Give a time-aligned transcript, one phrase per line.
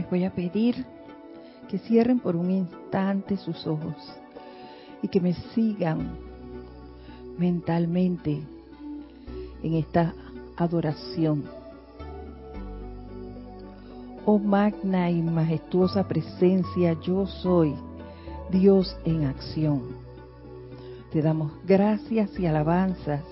[0.00, 0.86] les voy a pedir
[1.68, 3.96] que cierren por un instante sus ojos
[5.02, 6.16] y que me sigan
[7.36, 8.40] mentalmente
[9.62, 10.14] en esta
[10.56, 11.44] adoración.
[14.24, 17.74] Oh magna y majestuosa presencia, yo soy
[18.50, 19.82] Dios en acción.
[21.12, 23.22] Te damos gracias y alabanzas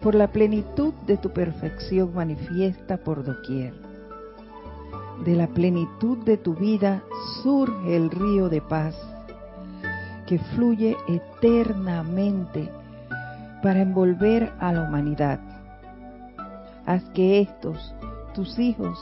[0.00, 3.91] por la plenitud de tu perfección manifiesta por doquier.
[5.24, 7.02] De la plenitud de tu vida
[7.42, 8.96] surge el río de paz
[10.26, 12.68] que fluye eternamente
[13.62, 15.38] para envolver a la humanidad.
[16.86, 17.94] Haz que estos,
[18.34, 18.98] tus hijos,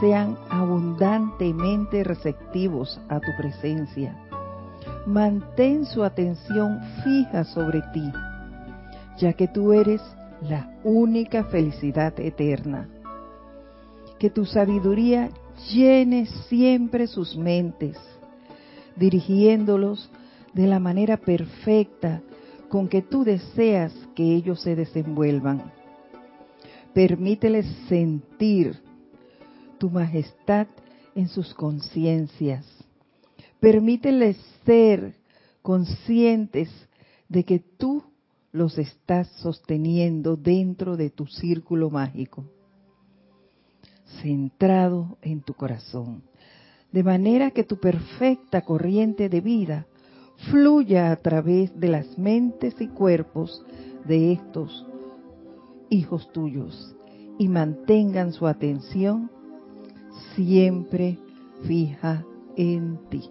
[0.00, 4.16] sean abundantemente receptivos a tu presencia.
[5.06, 8.10] Mantén su atención fija sobre ti,
[9.18, 10.00] ya que tú eres
[10.40, 12.88] la única felicidad eterna.
[14.22, 15.30] Que tu sabiduría
[15.72, 17.96] llene siempre sus mentes,
[18.94, 20.08] dirigiéndolos
[20.52, 22.22] de la manera perfecta
[22.68, 25.72] con que tú deseas que ellos se desenvuelvan.
[26.94, 28.80] Permíteles sentir
[29.78, 30.68] tu majestad
[31.16, 32.64] en sus conciencias.
[33.58, 35.16] Permíteles ser
[35.62, 36.70] conscientes
[37.28, 38.04] de que tú
[38.52, 42.44] los estás sosteniendo dentro de tu círculo mágico,
[44.20, 46.22] centrado en tu corazón,
[46.92, 49.86] de manera que tu perfecta corriente de vida
[50.50, 53.64] fluya a través de las mentes y cuerpos
[54.04, 54.86] de estos
[55.88, 56.96] hijos tuyos
[57.38, 59.30] y mantengan su atención
[60.34, 61.18] siempre
[61.64, 62.24] fija
[62.56, 63.30] en ti.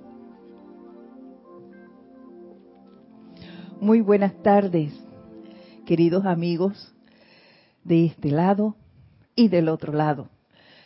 [3.80, 4.94] Muy buenas tardes,
[5.86, 6.94] queridos amigos
[7.84, 8.75] de este lado
[9.36, 10.30] y del otro lado.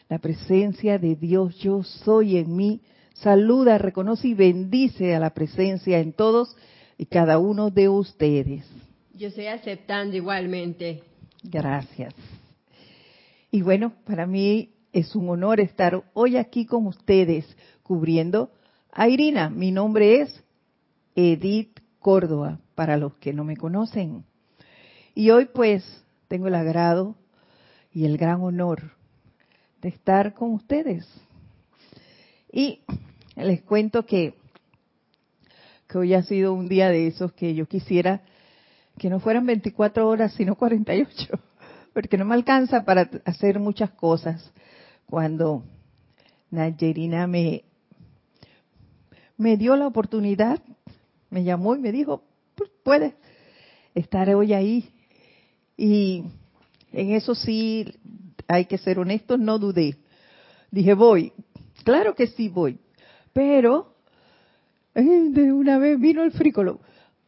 [0.07, 2.81] La presencia de Dios yo soy en mí.
[3.13, 6.55] Saluda, reconoce y bendice a la presencia en todos
[6.97, 8.65] y cada uno de ustedes.
[9.13, 11.01] Yo estoy aceptando igualmente.
[11.44, 12.13] Gracias.
[13.49, 17.45] Y bueno, para mí es un honor estar hoy aquí con ustedes
[17.81, 18.51] cubriendo
[18.91, 19.49] a Irina.
[19.49, 20.44] Mi nombre es
[21.15, 24.23] Edith Córdoba, para los que no me conocen.
[25.15, 25.83] Y hoy pues
[26.27, 27.15] tengo el agrado
[27.91, 28.91] y el gran honor
[29.85, 31.07] estar con ustedes.
[32.51, 32.81] Y
[33.35, 34.34] les cuento que,
[35.88, 38.22] que hoy ha sido un día de esos que yo quisiera
[38.97, 41.40] que no fueran 24 horas, sino 48,
[41.94, 44.51] porque no me alcanza para hacer muchas cosas.
[45.06, 45.63] Cuando
[46.50, 47.63] Nayerina me,
[49.38, 50.62] me dio la oportunidad,
[51.29, 52.24] me llamó y me dijo,
[52.84, 53.13] puedes
[53.94, 54.90] estar hoy ahí
[55.77, 56.24] y
[56.92, 57.94] en eso sí
[58.47, 59.97] hay que ser honesto, no dudé.
[60.71, 61.33] Dije, voy.
[61.83, 62.80] Claro que sí voy.
[63.33, 63.95] Pero
[64.94, 66.80] eh, de una vez vino el frícolo.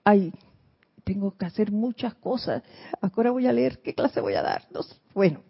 [0.03, 0.33] Ay,
[1.03, 2.63] tengo que hacer muchas cosas.
[3.01, 4.63] Ahora voy a leer qué clase voy a dar.
[5.13, 5.41] Bueno,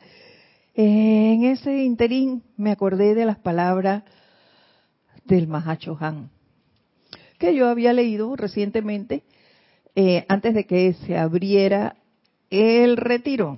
[0.73, 4.03] en ese interín me acordé de las palabras
[5.25, 6.29] del Mahacho Han,
[7.37, 9.23] que yo había leído recientemente
[9.95, 11.95] eh, antes de que se abriera
[12.49, 13.57] el retiro,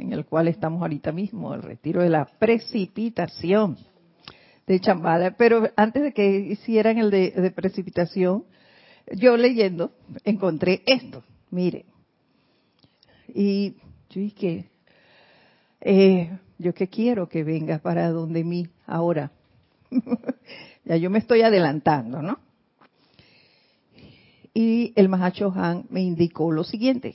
[0.00, 3.76] en el cual estamos ahorita mismo, el retiro de la precipitación
[4.66, 5.36] de Chambala.
[5.36, 8.44] Pero antes de que hicieran el de, precipitación,
[9.12, 9.92] yo leyendo
[10.24, 11.84] encontré esto, mire.
[13.28, 13.76] Y
[14.10, 14.70] yo dije,
[15.80, 19.30] eh, yo que quiero que venga para donde mí ahora.
[20.84, 22.38] ya yo me estoy adelantando, ¿no?
[24.54, 27.14] y el Mahacho Han me indicó lo siguiente.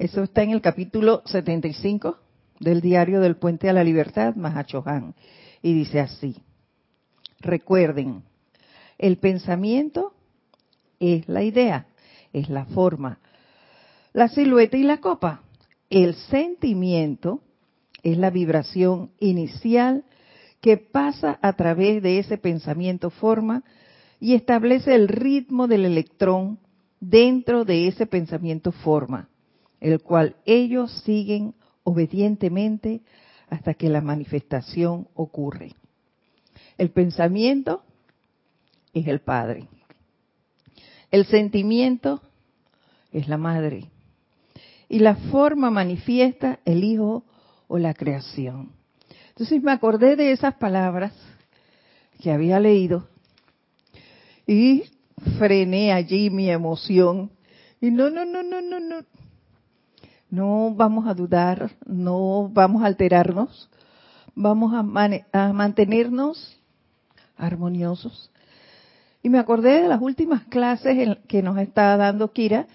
[0.00, 2.16] Eso está en el capítulo 75
[2.58, 5.14] del diario del Puente a la Libertad, Mahacho Han.
[5.60, 6.38] Y dice así,
[7.38, 8.22] recuerden,
[8.96, 10.14] el pensamiento
[11.00, 11.86] es la idea,
[12.32, 13.18] es la forma.
[14.14, 15.42] La silueta y la copa.
[15.90, 17.42] El sentimiento
[18.02, 20.04] es la vibración inicial
[20.62, 23.64] que pasa a través de ese pensamiento forma
[24.18, 26.58] y establece el ritmo del electrón
[27.00, 29.29] dentro de ese pensamiento forma,
[29.80, 33.00] el cual ellos siguen obedientemente
[33.48, 35.74] hasta que la manifestación ocurre.
[36.78, 37.82] El pensamiento
[38.94, 39.68] es el Padre.
[41.10, 42.22] El sentimiento
[43.12, 43.88] es la Madre.
[44.88, 47.24] Y la forma manifiesta el Hijo
[47.68, 48.72] o la creación.
[49.28, 51.12] Entonces me acordé de esas palabras
[52.20, 53.08] que había leído
[54.46, 54.84] y
[55.38, 57.30] frené allí mi emoción.
[57.80, 58.96] Y no, no, no, no, no, no.
[60.30, 63.68] No vamos a dudar, no vamos a alterarnos,
[64.34, 64.82] vamos a,
[65.52, 66.56] mantenernos
[67.36, 68.30] armoniosos.
[69.22, 72.68] Y me acordé de las últimas clases que nos está dando Kira,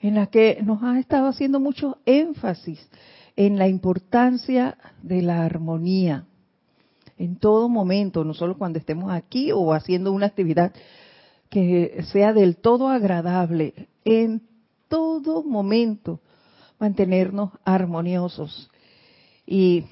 [0.00, 2.88] en las que nos ha estado haciendo mucho énfasis
[3.36, 6.24] en la importancia de la armonía
[7.18, 10.72] en todo momento, no solo cuando estemos aquí o haciendo una actividad
[11.50, 14.42] que sea del todo agradable, en
[14.88, 16.20] todo momento
[16.78, 18.70] mantenernos armoniosos.
[19.46, 19.84] Y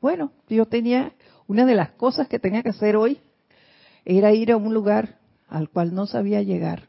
[0.00, 1.12] bueno, yo tenía,
[1.46, 3.18] una de las cosas que tenía que hacer hoy
[4.04, 5.18] era ir a un lugar
[5.48, 6.86] al cual no sabía llegar.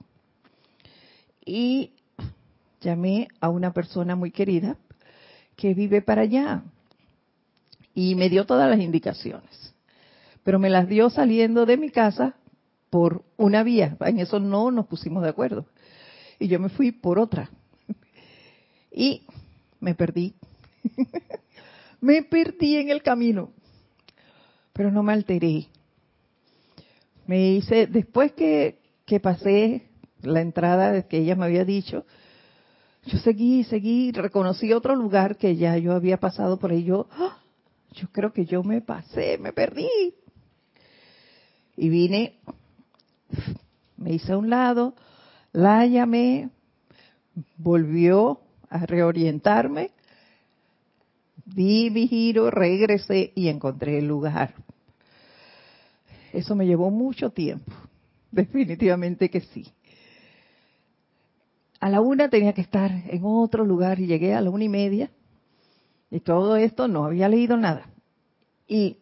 [1.45, 1.91] Y
[2.81, 4.77] llamé a una persona muy querida
[5.55, 6.63] que vive para allá
[7.93, 9.73] y me dio todas las indicaciones.
[10.43, 12.35] Pero me las dio saliendo de mi casa
[12.89, 13.97] por una vía.
[14.01, 15.65] En eso no nos pusimos de acuerdo.
[16.39, 17.49] Y yo me fui por otra.
[18.91, 19.23] Y
[19.85, 20.33] me perdí.
[22.01, 23.51] me perdí en el camino.
[24.73, 25.67] Pero no me alteré.
[27.27, 29.87] Me hice, después que, que pasé
[30.23, 32.03] la entrada que ella me había dicho,
[33.05, 36.83] yo seguí, seguí, reconocí otro lugar que ya yo había pasado por ahí.
[36.83, 37.37] Yo, ¡ah!
[37.91, 40.15] yo creo que yo me pasé, me perdí.
[41.77, 42.39] Y vine,
[43.97, 44.95] me hice a un lado,
[45.51, 46.49] la llamé,
[47.57, 48.39] volvió
[48.69, 49.91] a reorientarme,
[51.45, 54.53] di mi giro, regresé y encontré el lugar.
[56.33, 57.71] Eso me llevó mucho tiempo,
[58.31, 59.71] definitivamente que sí
[61.85, 64.69] a la una tenía que estar en otro lugar y llegué a la una y
[64.69, 65.11] media
[66.09, 67.85] y todo esto no había leído nada.
[68.67, 68.97] Y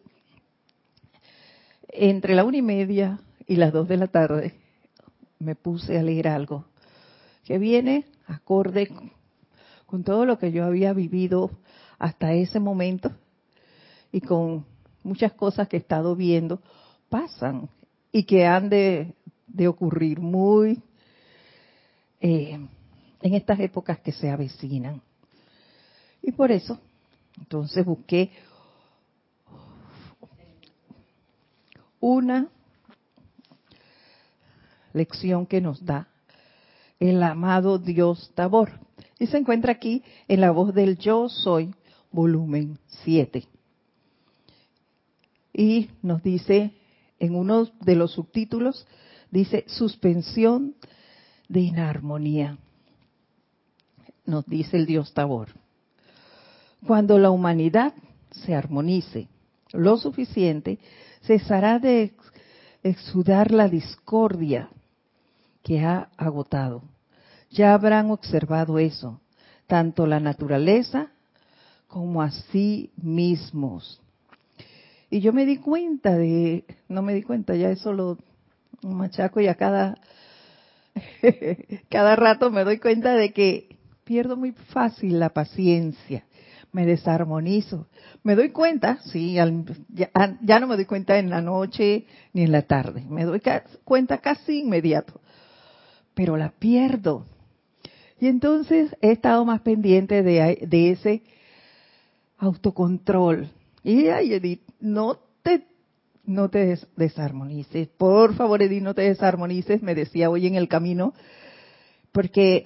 [1.88, 4.52] entre la una y media y las dos de la tarde
[5.38, 6.66] me puse a leer algo
[7.44, 8.90] que viene acorde
[9.86, 11.50] con todo lo que yo había vivido
[11.98, 13.12] hasta ese momento
[14.12, 14.64] y con
[15.02, 16.60] muchas cosas que he estado viendo
[17.08, 17.68] pasan
[18.10, 19.14] y que han de,
[19.46, 20.82] de ocurrir muy
[22.20, 22.58] eh,
[23.20, 25.02] en estas épocas que se avecinan.
[26.22, 26.78] Y por eso,
[27.38, 28.30] entonces busqué
[32.00, 32.48] una
[34.92, 36.08] lección que nos da
[37.00, 38.72] el amado Dios Tabor.
[39.24, 41.74] Y se encuentra aquí en la voz del Yo Soy,
[42.12, 43.48] volumen 7.
[45.54, 46.72] Y nos dice,
[47.18, 48.86] en uno de los subtítulos,
[49.30, 50.74] dice suspensión
[51.48, 52.58] de inarmonía,
[54.26, 55.48] nos dice el Dios Tabor.
[56.86, 57.94] Cuando la humanidad
[58.30, 59.28] se armonice
[59.72, 60.78] lo suficiente,
[61.22, 62.12] cesará de
[62.82, 64.68] exudar la discordia
[65.62, 66.82] que ha agotado.
[67.54, 69.20] Ya habrán observado eso,
[69.68, 71.12] tanto la naturaleza
[71.86, 74.02] como a sí mismos.
[75.08, 78.18] Y yo me di cuenta de, no me di cuenta, ya eso lo
[78.82, 79.96] machaco y a cada
[81.88, 86.24] cada rato me doy cuenta de que pierdo muy fácil la paciencia,
[86.72, 87.86] me desarmonizo.
[88.24, 92.62] Me doy cuenta, sí, ya, no me doy cuenta en la noche ni en la
[92.62, 93.40] tarde, me doy
[93.84, 95.20] cuenta casi inmediato,
[96.14, 97.26] pero la pierdo.
[98.24, 101.22] Y entonces he estado más pendiente de, ese
[102.38, 103.50] autocontrol.
[103.82, 105.66] Y ay, Edith, no te
[106.24, 107.86] no te desarmonices.
[107.88, 111.12] Por favor, Edith, no te desarmonices, me decía hoy en el camino,
[112.12, 112.64] porque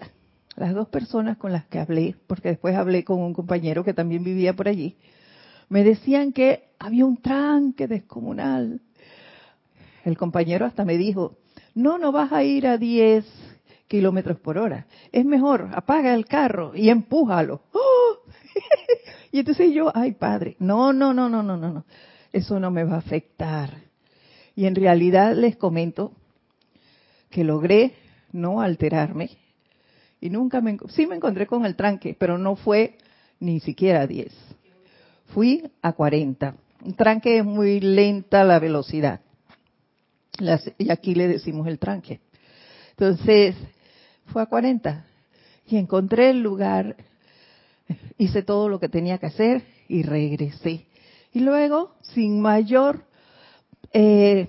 [0.54, 4.22] las dos personas con las que hablé, porque después hablé con un compañero que también
[4.22, 4.94] vivía por allí,
[5.68, 8.80] me decían que había un tranque descomunal.
[10.04, 11.36] El compañero hasta me dijo,
[11.74, 13.47] no, no vas a ir a 10
[13.88, 14.86] kilómetros por hora.
[15.10, 17.62] Es mejor, apaga el carro y empújalo.
[19.32, 21.84] y entonces yo, ay padre, no, no, no, no, no, no, no
[22.32, 23.70] eso no me va a afectar.
[24.54, 26.12] Y en realidad les comento
[27.30, 27.94] que logré
[28.32, 29.30] no alterarme
[30.20, 32.98] y nunca me, sí me encontré con el tranque, pero no fue
[33.40, 34.32] ni siquiera a 10.
[35.26, 36.54] Fui a 40.
[36.84, 39.20] Un tranque es muy lenta la velocidad.
[40.78, 42.20] y aquí le decimos el tranque.
[42.90, 43.54] Entonces,
[44.28, 45.04] fue a 40
[45.66, 46.96] y encontré el lugar,
[48.16, 50.86] hice todo lo que tenía que hacer y regresé.
[51.32, 53.04] Y luego, sin mayor
[53.92, 54.48] eh,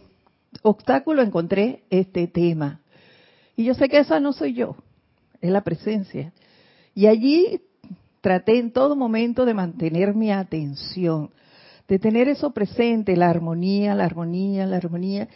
[0.61, 2.81] obstáculo, encontré este tema.
[3.55, 4.77] Y yo sé que esa no soy yo,
[5.41, 6.31] es la presencia.
[6.95, 7.61] Y allí
[8.21, 11.31] traté en todo momento de mantener mi atención,
[11.87, 15.27] de tener eso presente, la armonía, la armonía, la armonía.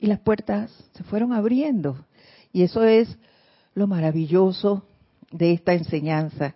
[0.00, 2.04] Y las puertas se fueron abriendo.
[2.52, 3.18] Y eso es
[3.78, 4.82] lo maravilloso
[5.30, 6.54] de esta enseñanza.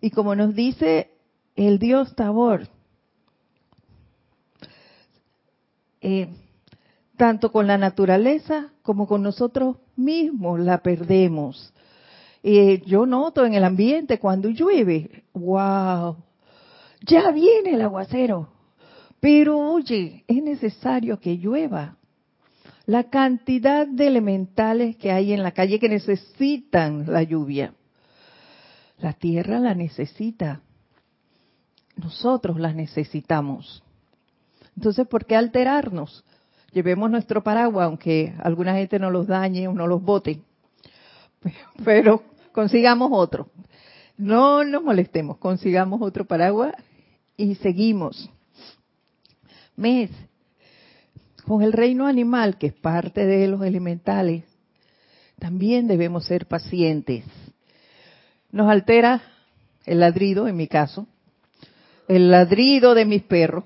[0.00, 1.10] Y como nos dice
[1.56, 2.68] el Dios Tabor,
[6.00, 6.28] eh,
[7.16, 11.72] tanto con la naturaleza como con nosotros mismos la perdemos.
[12.42, 16.16] Eh, yo noto en el ambiente cuando llueve, wow,
[17.00, 18.48] ya viene el aguacero,
[19.20, 21.96] pero oye, es necesario que llueva.
[22.86, 27.74] La cantidad de elementales que hay en la calle que necesitan la lluvia.
[28.98, 30.60] La tierra la necesita.
[31.96, 33.82] Nosotros la necesitamos.
[34.76, 36.24] Entonces, ¿por qué alterarnos?
[36.72, 40.40] Llevemos nuestro paraguas, aunque alguna gente no los dañe o no los bote.
[41.84, 42.22] Pero
[42.52, 43.48] consigamos otro.
[44.16, 46.74] No nos molestemos, consigamos otro paraguas
[47.36, 48.30] y seguimos.
[49.76, 50.10] Mes,
[51.46, 54.44] con el reino animal, que es parte de los elementales,
[55.38, 57.24] también debemos ser pacientes.
[58.50, 59.22] Nos altera
[59.84, 61.06] el ladrido, en mi caso,
[62.08, 63.64] el ladrido de mis perros.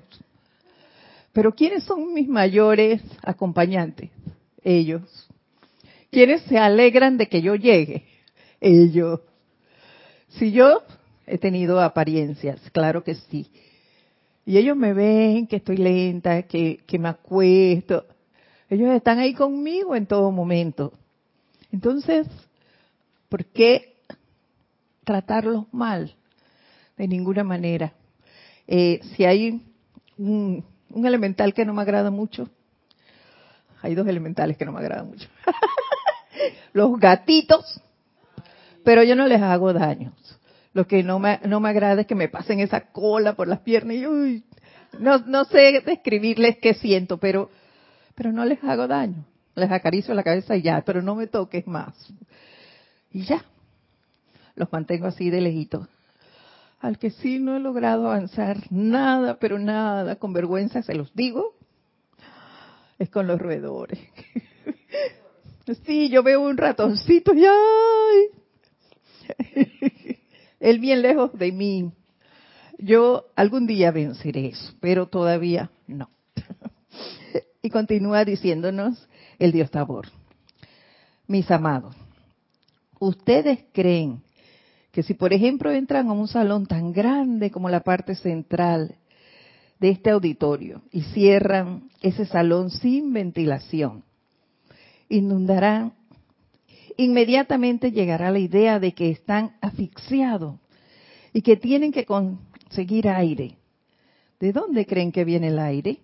[1.31, 4.09] Pero ¿quiénes son mis mayores acompañantes?
[4.63, 5.29] Ellos.
[6.11, 8.03] ¿Quiénes se alegran de que yo llegue?
[8.59, 9.21] Ellos.
[10.29, 10.83] Si yo
[11.27, 13.49] he tenido apariencias, claro que sí.
[14.49, 18.07] Y ellos me ven que estoy lenta, que, que me acuesto.
[18.67, 20.91] Ellos están ahí conmigo en todo momento.
[21.71, 22.25] Entonces,
[23.29, 23.97] ¿por qué
[25.03, 26.15] tratarlos mal?
[26.97, 27.93] De ninguna manera.
[28.65, 29.61] Eh, si hay
[30.17, 32.49] un, un elemental que no me agrada mucho,
[33.83, 35.29] hay dos elementales que no me agradan mucho.
[36.73, 37.83] Los gatitos,
[38.83, 40.28] pero yo no les hago daños.
[40.73, 43.59] Lo que no me, no me agrada es que me pasen esa cola por las
[43.59, 44.43] piernas y uy,
[44.99, 47.49] no, no sé describirles qué siento, pero,
[48.15, 49.25] pero no les hago daño.
[49.55, 51.93] Les acaricio la cabeza y ya, pero no me toques más.
[53.11, 53.43] Y ya,
[54.55, 55.87] los mantengo así de lejito.
[56.79, 61.55] Al que sí no he logrado avanzar nada, pero nada, con vergüenza se los digo,
[62.97, 63.99] es con los roedores.
[65.85, 68.29] Sí, yo veo un ratoncito y ¡ay!
[70.59, 71.91] Él bien lejos de mí.
[72.77, 76.09] Yo algún día venceré eso, pero todavía no.
[77.61, 80.07] Y continúa diciéndonos el Dios Tabor.
[81.27, 81.93] Mis amados,
[82.99, 84.21] ¿ustedes creen
[84.91, 88.95] que si por ejemplo entran a un salón tan grande como la parte central
[89.79, 94.03] de este auditorio y cierran ese salón sin ventilación,
[95.07, 95.93] inundarán,
[97.03, 100.55] inmediatamente llegará la idea de que están asfixiados
[101.31, 103.57] y que tienen que conseguir aire.
[104.39, 105.99] ¿De dónde creen que viene el aire?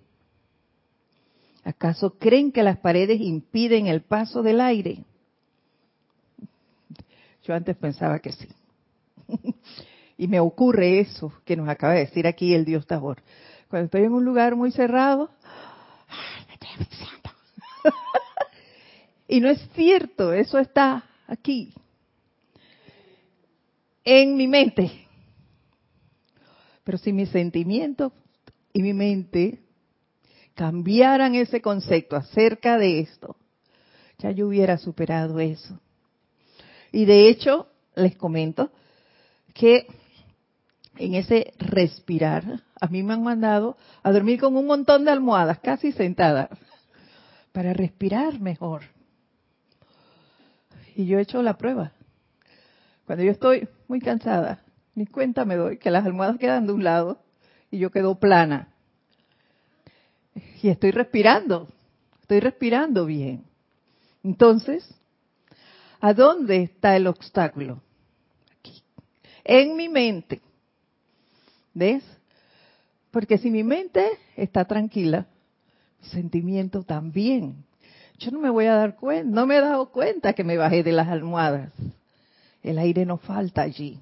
[1.66, 5.04] ¿Acaso creen que las paredes impiden el paso del aire?
[7.44, 8.48] Yo antes pensaba que sí.
[10.18, 13.22] y me ocurre eso que nos acaba de decir aquí el Dios Tabor.
[13.70, 15.30] Cuando estoy en un lugar muy cerrado,
[16.48, 16.88] me estoy.
[19.28, 21.74] y no es cierto, eso está aquí,
[24.04, 24.92] en mi mente.
[26.84, 28.14] Pero si mis sentimientos
[28.72, 29.60] y mi mente
[30.54, 33.36] cambiaran ese concepto acerca de esto,
[34.20, 35.80] ya yo hubiera superado eso.
[36.92, 38.72] Y de hecho, les comento
[39.54, 39.88] que
[40.98, 45.60] en ese respirar, a mí me han mandado a dormir con un montón de almohadas,
[45.60, 46.50] casi sentada,
[47.52, 48.95] para respirar mejor.
[50.96, 51.92] Y yo he hecho la prueba.
[53.06, 54.64] Cuando yo estoy muy cansada,
[54.96, 57.22] ni cuenta me doy que las almohadas quedan de un lado
[57.70, 58.70] y yo quedo plana.
[60.62, 61.68] Y estoy respirando,
[62.22, 63.44] estoy respirando bien.
[64.24, 64.90] Entonces,
[66.00, 67.82] ¿a dónde está el obstáculo?
[68.58, 68.82] Aquí,
[69.44, 70.42] en mi mente.
[71.74, 72.04] ¿Ves?
[73.12, 75.28] Porque si mi mente está tranquila,
[76.02, 77.65] mi sentimiento también.
[78.18, 80.84] Yo no me voy a dar cuenta, no me he dado cuenta que me bajé
[80.84, 81.72] de las almohadas.
[82.64, 84.00] El aire no falta allí.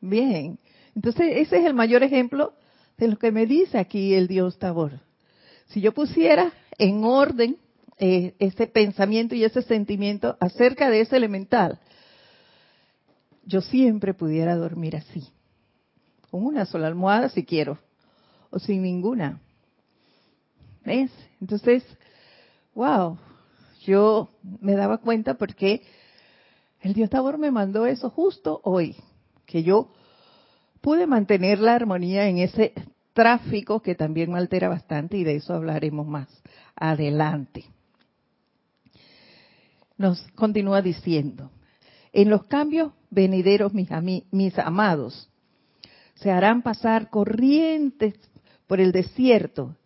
[0.00, 0.58] Bien,
[0.94, 2.52] entonces ese es el mayor ejemplo
[2.98, 5.00] de lo que me dice aquí el Dios Tabor.
[5.66, 7.56] Si yo pusiera en orden
[7.98, 11.78] eh, ese pensamiento y ese sentimiento acerca de ese elemental,
[13.46, 15.26] yo siempre pudiera dormir así,
[16.30, 17.78] con una sola almohada si quiero,
[18.50, 19.40] o sin ninguna.
[20.84, 21.10] ¿Ves?
[21.40, 21.82] Entonces,
[22.74, 23.18] wow,
[23.84, 25.82] yo me daba cuenta porque
[26.80, 28.96] el Dios Tabor me mandó eso justo hoy,
[29.46, 29.90] que yo
[30.80, 32.74] pude mantener la armonía en ese
[33.14, 36.28] tráfico que también me altera bastante y de eso hablaremos más
[36.76, 37.64] adelante.
[39.96, 41.50] Nos continúa diciendo,
[42.12, 43.88] en los cambios venideros, mis,
[44.30, 45.30] mis amados,
[46.16, 48.14] se harán pasar corrientes
[48.66, 49.76] por el desierto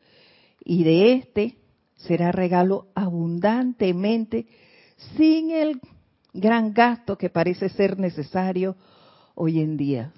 [0.65, 1.58] y de este
[1.99, 4.47] será regalo abundantemente
[5.17, 5.81] sin el
[6.33, 8.77] gran gasto que parece ser necesario
[9.35, 10.13] hoy en día.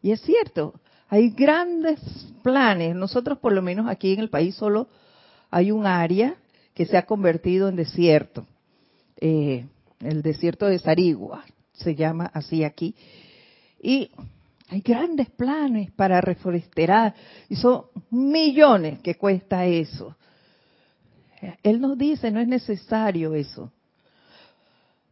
[0.00, 0.74] Y es cierto,
[1.08, 2.00] hay grandes
[2.42, 2.94] planes.
[2.94, 4.88] Nosotros por lo menos aquí en el país solo
[5.50, 6.36] hay un área
[6.74, 8.46] que se ha convertido en desierto.
[9.20, 9.66] Eh,
[10.00, 12.94] el desierto de Sarigua se llama así aquí.
[13.80, 14.10] Y
[14.68, 17.14] hay grandes planes para reforestar
[17.48, 20.16] y son millones que cuesta eso.
[21.62, 23.72] Él nos dice, no es necesario eso.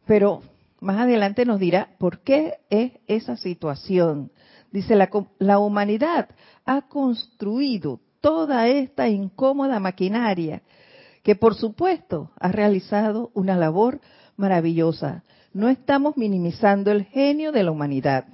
[0.05, 0.41] Pero
[0.79, 4.31] más adelante nos dirá por qué es esa situación.
[4.71, 6.29] Dice, la, la humanidad
[6.65, 10.61] ha construido toda esta incómoda maquinaria
[11.23, 13.99] que por supuesto ha realizado una labor
[14.37, 15.23] maravillosa.
[15.53, 18.25] No estamos minimizando el genio de la humanidad.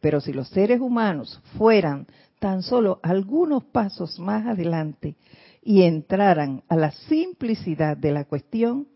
[0.00, 2.06] Pero si los seres humanos fueran
[2.38, 5.16] tan solo algunos pasos más adelante
[5.62, 8.88] y entraran a la simplicidad de la cuestión,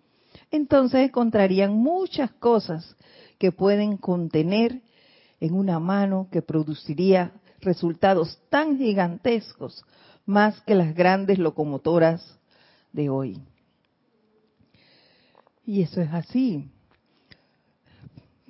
[0.50, 2.96] entonces encontrarían muchas cosas
[3.38, 4.82] que pueden contener
[5.40, 9.84] en una mano que produciría resultados tan gigantescos
[10.26, 12.38] más que las grandes locomotoras
[12.92, 13.42] de hoy.
[15.66, 16.70] Y eso es así.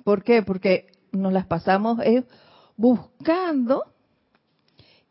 [0.03, 0.43] ¿Por qué?
[0.43, 2.23] Porque nos las pasamos eh,
[2.77, 3.83] buscando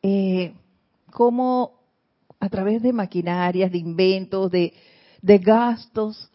[0.02, 0.54] eh,
[1.10, 1.83] cómo
[2.44, 4.74] a través de maquinarias, de inventos, de,
[5.22, 6.30] de gastos,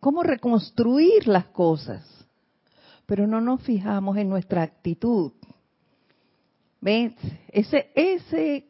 [0.00, 2.04] cómo reconstruir las cosas.
[3.06, 5.30] Pero no nos fijamos en nuestra actitud.
[6.80, 7.12] ¿Ves?
[7.52, 8.66] Ese, ese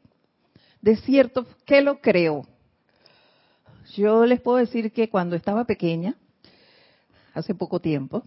[0.83, 2.47] desierto, ¿qué lo creó?
[3.97, 6.17] Yo les puedo decir que cuando estaba pequeña,
[7.33, 8.25] hace poco tiempo,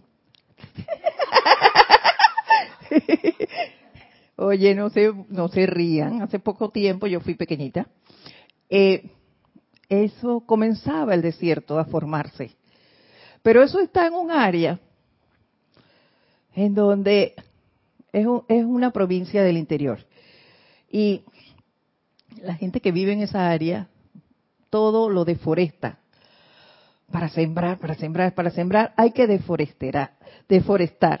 [4.36, 7.86] oye, no se, no se rían, hace poco tiempo yo fui pequeñita,
[8.74, 9.10] eh,
[9.90, 12.56] eso comenzaba el desierto a formarse.
[13.42, 14.80] Pero eso está en un área
[16.54, 17.34] en donde
[18.12, 19.98] es, es una provincia del interior.
[20.90, 21.22] Y
[22.40, 23.88] la gente que vive en esa área
[24.70, 25.98] todo lo deforesta.
[27.10, 30.16] Para sembrar, para sembrar, para sembrar, hay que deforestar.
[30.48, 31.20] deforestar.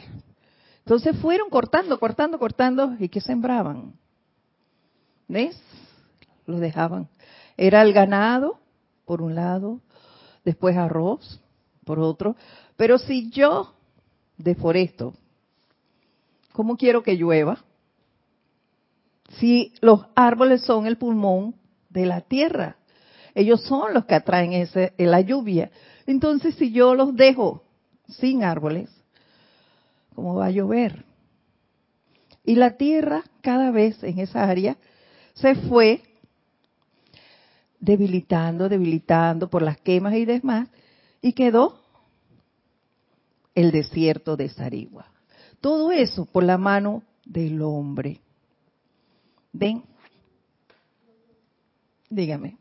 [0.78, 3.92] Entonces fueron cortando, cortando, cortando, ¿y qué sembraban?
[5.28, 5.60] ¿Ves?
[6.46, 7.08] Lo dejaban.
[7.56, 8.58] Era el ganado,
[9.04, 9.80] por un lado,
[10.44, 11.40] después arroz,
[11.84, 12.36] por otro.
[12.76, 13.74] Pero si yo
[14.36, 15.14] deforesto,
[16.52, 17.58] ¿cómo quiero que llueva?
[19.38, 21.54] Si los árboles son el pulmón
[21.92, 22.76] de la tierra.
[23.34, 25.70] Ellos son los que atraen ese, la lluvia.
[26.06, 27.62] Entonces, si yo los dejo
[28.08, 28.90] sin árboles,
[30.14, 31.04] ¿cómo va a llover?
[32.44, 34.76] Y la tierra cada vez en esa área
[35.34, 36.02] se fue
[37.82, 40.68] debilitando, debilitando por las quemas y demás,
[41.20, 41.80] y quedó
[43.54, 45.06] el desierto de Sarigua.
[45.60, 48.20] Todo eso por la mano del hombre.
[49.52, 49.82] ¿Ven?
[52.08, 52.56] Dígame.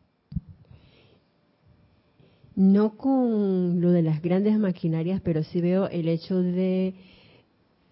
[2.56, 6.96] No con lo de las grandes maquinarias, pero sí veo el hecho de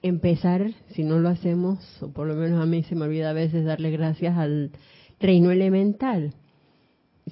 [0.01, 3.33] empezar, si no lo hacemos, o por lo menos a mí se me olvida a
[3.33, 4.71] veces darle gracias al
[5.19, 6.33] reino elemental.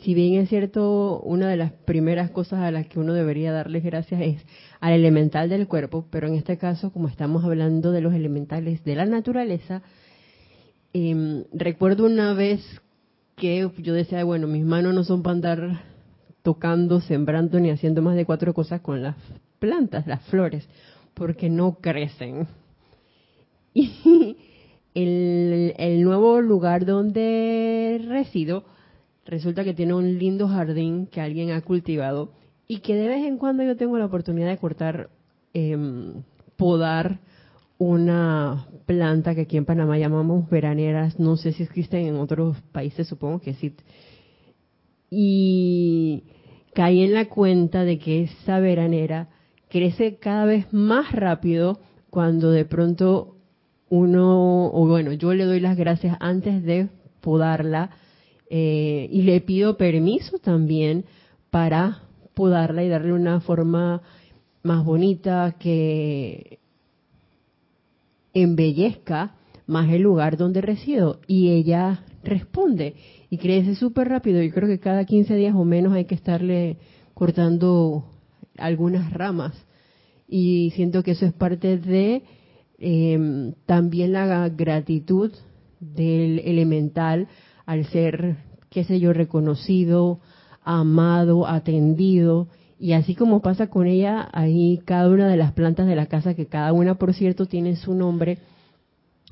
[0.03, 3.83] Si bien es cierto, una de las primeras cosas a las que uno debería darles
[3.83, 4.45] gracias es
[4.79, 8.95] al elemental del cuerpo, pero en este caso, como estamos hablando de los elementales de
[8.95, 9.81] la naturaleza,
[10.93, 12.61] em, recuerdo una vez
[13.35, 15.81] que yo decía, bueno, mis manos no son para andar
[16.43, 19.15] tocando, sembrando ni haciendo más de cuatro cosas con las
[19.59, 20.67] plantas, las flores,
[21.13, 22.47] porque no crecen.
[24.93, 28.63] Y el, el nuevo lugar donde resido
[29.27, 32.31] resulta que tiene un lindo jardín que alguien ha cultivado
[32.67, 35.09] y que de vez en cuando yo tengo la oportunidad de cortar,
[35.53, 36.23] em,
[36.55, 37.19] podar
[37.77, 43.07] una planta que aquí en Panamá llamamos veraneras, no sé si existen en otros países,
[43.07, 43.73] supongo que sí.
[45.09, 46.23] Y
[46.73, 49.29] caí en la cuenta de que esa veranera
[49.69, 53.35] crece cada vez más rápido cuando de pronto
[53.89, 56.89] uno, o bueno, yo le doy las gracias antes de
[57.21, 57.91] podarla
[58.49, 61.05] eh, y le pido permiso también
[61.49, 64.01] para podarla y darle una forma
[64.63, 66.59] más bonita que
[68.33, 71.19] embellezca más el lugar donde resido.
[71.27, 72.95] Y ella responde
[73.29, 74.41] y crece súper rápido.
[74.41, 76.77] Yo creo que cada 15 días o menos hay que estarle
[77.13, 78.05] cortando
[78.57, 79.53] algunas ramas.
[80.27, 82.23] Y siento que eso es parte de
[82.79, 85.31] em, también la gratitud
[85.79, 87.27] del elemental
[87.67, 88.37] al ser
[88.69, 90.19] qué sé yo, reconocido,
[90.63, 92.47] amado, atendido.
[92.79, 96.35] Y así como pasa con ella, ahí cada una de las plantas de la casa,
[96.35, 98.37] que cada una, por cierto, tiene su nombre,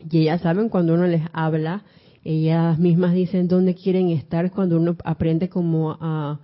[0.10, 1.84] y ellas saben cuando uno les habla,
[2.24, 6.40] ellas mismas dicen dónde quieren estar cuando uno aprende como a,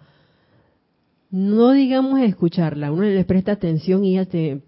[1.32, 4.62] no digamos escucharla, uno les presta atención y hace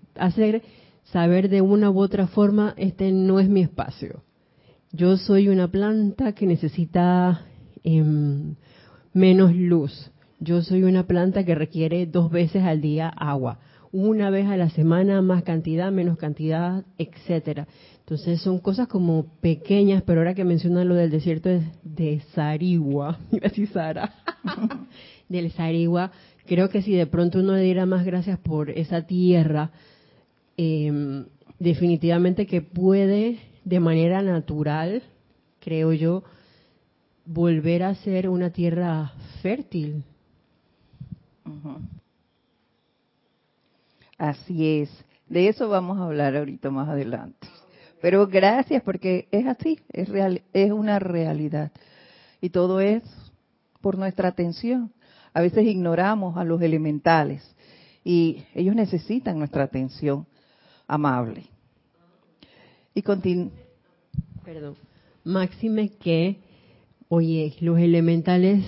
[1.04, 4.24] saber de una u otra forma, este no es mi espacio.
[4.96, 7.48] Yo soy una planta que necesita
[7.84, 8.54] em,
[9.12, 10.12] menos luz.
[10.40, 13.58] Yo soy una planta que requiere dos veces al día agua,
[13.92, 17.68] una vez a la semana más cantidad, menos cantidad, etcétera.
[18.02, 21.50] Entonces son cosas como pequeñas, pero ahora que mencionan lo del desierto
[21.84, 24.14] de Sarigua, iba a Sara,
[25.28, 26.12] del Sarigua,
[26.46, 29.72] creo que si de pronto uno le diera más gracias por esa tierra,
[30.56, 31.26] em,
[31.58, 35.04] definitivamente que puede de manera natural,
[35.60, 36.24] creo yo,
[37.26, 40.04] volver a ser una tierra fértil.
[44.18, 45.06] Así es.
[45.28, 47.48] De eso vamos a hablar ahorita más adelante.
[48.02, 51.72] Pero gracias porque es así, es real, es una realidad.
[52.42, 53.02] Y todo es
[53.80, 54.92] por nuestra atención.
[55.34, 57.56] A veces ignoramos a los elementales
[58.04, 60.28] y ellos necesitan nuestra atención
[60.88, 61.53] amable.
[62.96, 63.52] Y continúo.
[64.44, 64.76] Perdón.
[65.24, 66.38] Máxime que,
[67.08, 68.64] oye, los elementales,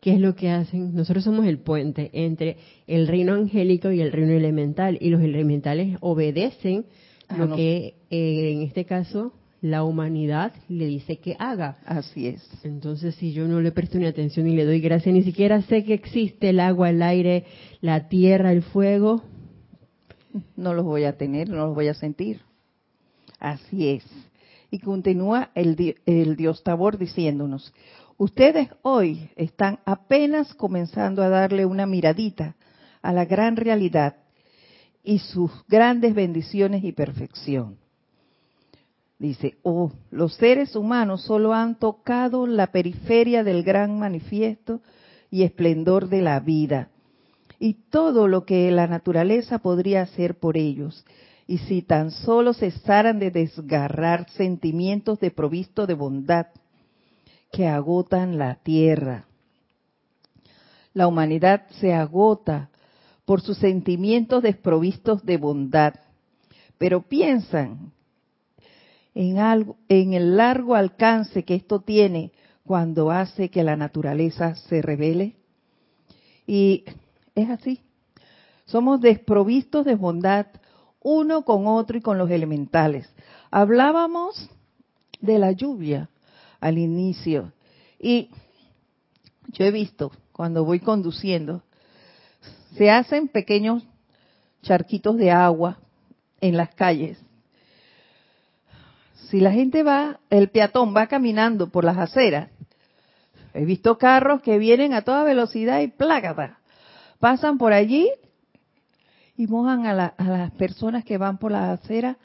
[0.00, 0.94] ¿qué es lo que hacen?
[0.94, 5.98] Nosotros somos el puente entre el reino angélico y el reino elemental, y los elementales
[6.00, 6.86] obedecen
[7.28, 11.78] ah, lo que eh, en este caso la humanidad le dice que haga.
[11.86, 12.42] Así es.
[12.64, 15.84] Entonces, si yo no le presto ni atención y le doy gracia, ni siquiera sé
[15.84, 17.44] que existe el agua, el aire,
[17.80, 19.22] la tierra, el fuego,
[20.56, 22.40] no los voy a tener, no los voy a sentir.
[23.38, 24.04] Así es.
[24.70, 27.72] Y continúa el, Dios Tabor diciéndonos,
[28.16, 32.56] ustedes hoy están apenas comenzando a darle una miradita
[33.02, 34.16] a la gran realidad
[35.02, 37.76] y sus grandes bendiciones y perfección.
[39.18, 44.80] Dice, oh, los seres humanos solo han tocado la periferia del gran manifiesto
[45.30, 46.88] y esplendor de la vida
[47.58, 51.04] y todo lo que la naturaleza podría hacer por ellos.
[51.46, 56.46] Y si tan solo cesaran de desgarrar sentimientos de provisto de bondad
[57.52, 59.26] que agotan la tierra.
[60.92, 62.70] La humanidad se agota
[63.24, 65.94] por sus sentimientos desprovistos de bondad,
[66.78, 67.92] pero piensan
[69.14, 72.32] en, algo, en el largo alcance que esto tiene
[72.64, 75.36] cuando hace que la naturaleza se revele.
[76.46, 76.84] Y
[77.34, 77.80] es así.
[78.64, 80.46] Somos desprovistos de bondad
[81.04, 83.08] uno con otro y con los elementales.
[83.52, 84.50] Hablábamos
[85.20, 86.08] de la lluvia
[86.60, 87.52] al inicio
[88.00, 88.30] y
[89.48, 91.62] yo he visto cuando voy conduciendo
[92.76, 93.84] se hacen pequeños
[94.62, 95.78] charquitos de agua
[96.40, 97.18] en las calles.
[99.28, 102.50] Si la gente va, el peatón va caminando por las aceras,
[103.52, 106.58] he visto carros que vienen a toda velocidad y plágata.
[107.20, 108.10] Pasan por allí
[109.36, 112.18] y mojan a, a las personas que van por la acera.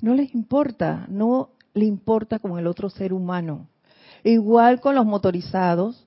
[0.00, 3.68] No les importa, no le importa con el otro ser humano.
[4.24, 6.06] Igual con los motorizados,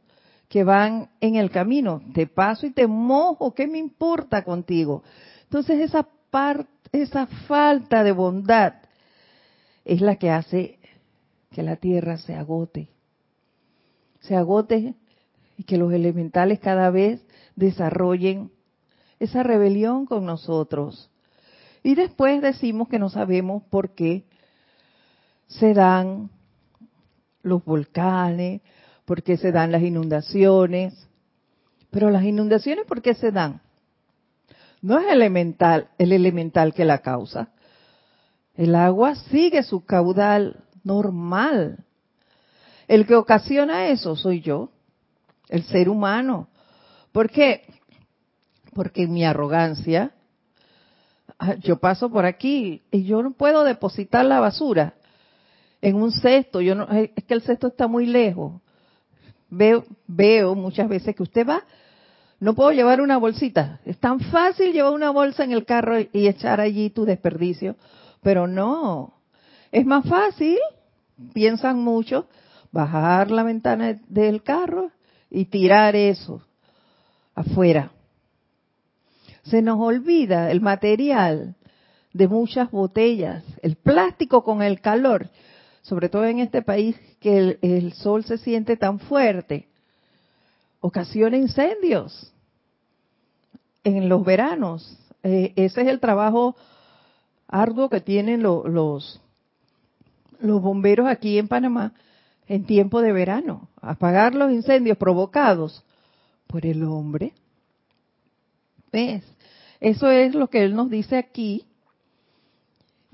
[0.53, 2.03] que van en el camino.
[2.13, 5.01] Te paso y te mojo, ¿qué me importa contigo?
[5.45, 8.75] Entonces esa parte, esa falta de bondad
[9.83, 10.77] es la que hace
[11.49, 12.89] que la tierra se agote.
[14.19, 14.93] Se agote
[15.57, 18.51] y que los elementales cada vez desarrollen
[19.23, 21.09] esa rebelión con nosotros.
[21.83, 24.23] Y después decimos que no sabemos por qué
[25.47, 26.29] se dan
[27.41, 28.61] los volcanes,
[29.05, 31.07] por qué se dan las inundaciones.
[31.91, 33.61] Pero las inundaciones, ¿por qué se dan?
[34.81, 37.49] No es elemental, el elemental que la causa.
[38.55, 41.85] El agua sigue su caudal normal.
[42.87, 44.69] El que ocasiona eso soy yo,
[45.49, 46.49] el ser humano.
[47.11, 47.63] ¿Por qué?
[48.73, 50.11] Porque en mi arrogancia,
[51.39, 54.95] ah, yo paso por aquí y yo no puedo depositar la basura
[55.81, 56.61] en un cesto.
[56.61, 58.53] Yo no, es que el cesto está muy lejos
[59.53, 61.63] veo, veo muchas veces que usted va,
[62.39, 63.79] no puedo llevar una bolsita.
[63.85, 67.75] Es tan fácil llevar una bolsa en el carro y echar allí tu desperdicio,
[68.21, 69.13] pero no.
[69.71, 70.59] Es más fácil,
[71.33, 72.27] piensan mucho,
[72.71, 74.91] bajar la ventana del carro
[75.29, 76.41] y tirar eso
[77.35, 77.91] afuera.
[79.43, 81.55] Se nos olvida el material
[82.13, 85.29] de muchas botellas, el plástico con el calor
[85.83, 89.67] sobre todo en este país que el, sol se siente tan fuerte,
[90.79, 92.33] ocasiona incendios
[93.83, 94.97] en los veranos.
[95.23, 96.55] Eh, ese es el trabajo
[97.47, 99.19] arduo que tienen los
[100.39, 101.93] bomberos aquí en Panamá
[102.47, 105.83] en tiempo de verano, apagar los incendios provocados
[106.47, 107.33] por el hombre.
[108.93, 111.65] Eso es lo que él nos dice aquí,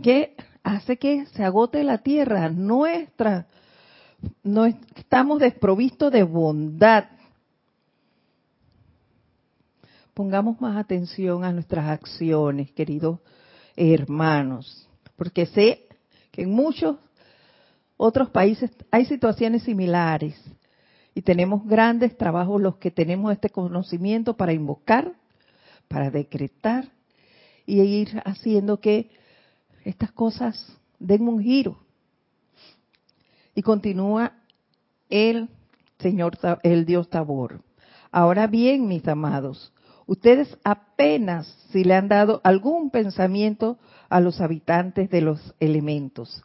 [0.02, 3.48] que hace que se agote la tierra nuestra.
[4.44, 7.06] No estamos desprovistos de bondad.
[10.13, 13.20] Pongamos más atención a nuestras acciones, queridos
[13.78, 15.88] hermanos, porque sé
[16.32, 16.98] que en muchos
[17.96, 20.36] otros países hay situaciones similares
[21.15, 25.13] y tenemos grandes trabajos los que tenemos este conocimiento para invocar,
[25.89, 26.88] para decretar
[27.65, 29.12] y ir haciendo que
[29.84, 31.78] estas cosas den un giro.
[33.54, 34.34] Y continúa
[35.10, 35.49] el
[35.99, 37.62] Señor, el Dios Tabor.
[38.12, 39.73] Ahora bien, mis amados,
[40.08, 46.43] ustedes apenas si le han dado algún pensamiento a los habitantes de los elementos,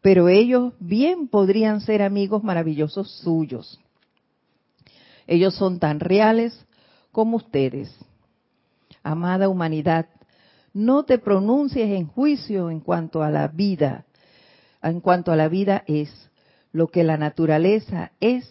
[0.00, 3.80] pero ellos bien podrían ser amigos maravillosos suyos.
[5.26, 6.66] Ellos son tan reales
[7.12, 7.94] como ustedes.
[9.02, 10.06] Amada humanidad,
[10.72, 14.06] no te pronuncies en juicio en cuanto a la vida,
[14.82, 16.30] en cuanto a la vida es,
[16.72, 18.48] lo que la naturaleza es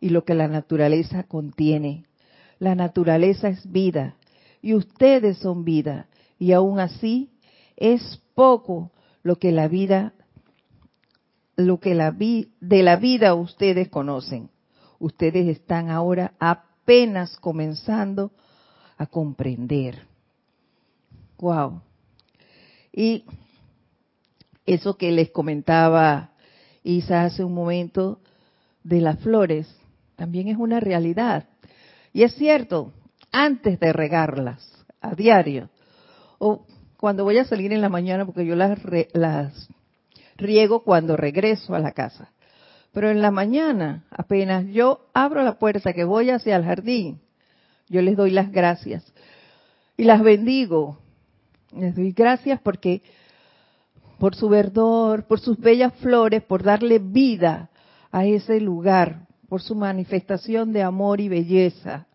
[0.00, 2.04] y lo que la naturaleza contiene.
[2.58, 4.16] La naturaleza es vida
[4.62, 6.06] y ustedes son vida
[6.38, 7.30] y aún así
[7.76, 10.12] es poco lo que la vida
[11.56, 14.50] lo que la vi, de la vida ustedes conocen.
[14.98, 18.30] Ustedes están ahora apenas comenzando
[18.96, 20.02] a comprender.
[21.38, 21.80] Wow.
[22.92, 23.24] Y
[24.64, 26.30] eso que les comentaba
[26.82, 28.20] Isa hace un momento
[28.82, 29.68] de las flores,
[30.14, 31.46] también es una realidad.
[32.12, 32.92] Y es cierto,
[33.32, 35.68] antes de regarlas a diario,
[36.38, 36.64] o
[36.96, 38.78] cuando voy a salir en la mañana, porque yo las,
[39.12, 39.68] las
[40.36, 42.32] riego cuando regreso a la casa.
[42.92, 47.20] Pero en la mañana, apenas yo abro la puerta que voy hacia el jardín,
[47.88, 49.04] yo les doy las gracias
[49.96, 50.98] y las bendigo
[51.76, 53.02] les doy gracias porque
[54.18, 57.70] por su verdor, por sus bellas flores, por darle vida
[58.10, 62.06] a ese lugar, por su manifestación de amor y belleza.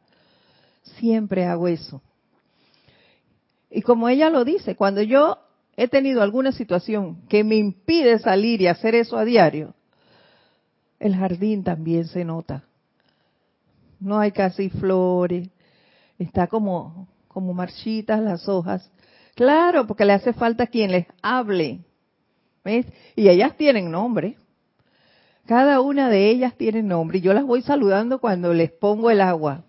[0.98, 2.02] Siempre hago eso.
[3.70, 5.38] Y como ella lo dice, cuando yo
[5.78, 9.76] he tenido alguna situación que me impide salir y hacer eso a diario,
[11.00, 12.64] el jardín también se nota.
[14.00, 15.50] No hay casi flores,
[16.24, 18.92] está como, como marchitas las hojas,
[19.36, 21.80] Claro, porque le hace falta quien les hable.
[22.64, 22.86] ¿Ves?
[23.16, 24.38] Y ellas tienen nombre.
[25.46, 27.18] Cada una de ellas tiene nombre.
[27.18, 29.64] Y yo las voy saludando cuando les pongo el agua.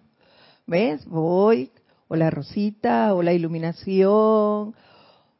[0.66, 1.06] ¿Ves?
[1.06, 1.70] Voy,
[2.08, 4.74] o la rosita, o la iluminación,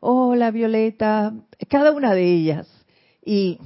[0.01, 1.35] o la violeta,
[1.68, 2.68] cada una de ellas.
[3.25, 3.59] Y,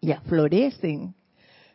[0.00, 1.14] ya florecen.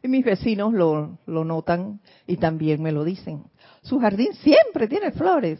[0.03, 3.43] Y mis vecinos lo, lo notan y también me lo dicen.
[3.81, 5.59] Su jardín siempre tiene flores.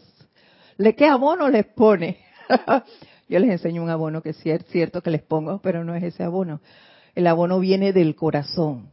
[0.76, 2.18] ¿Le qué abono les pone?
[3.28, 6.22] Yo les enseño un abono que es cierto que les pongo, pero no es ese
[6.22, 6.60] abono.
[7.14, 8.90] El abono viene del corazón.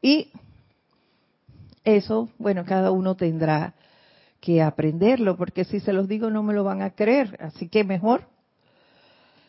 [0.00, 0.30] Y
[1.84, 3.74] eso, bueno, cada uno tendrá
[4.40, 7.38] que aprenderlo, porque si se los digo no me lo van a creer.
[7.40, 8.26] Así que mejor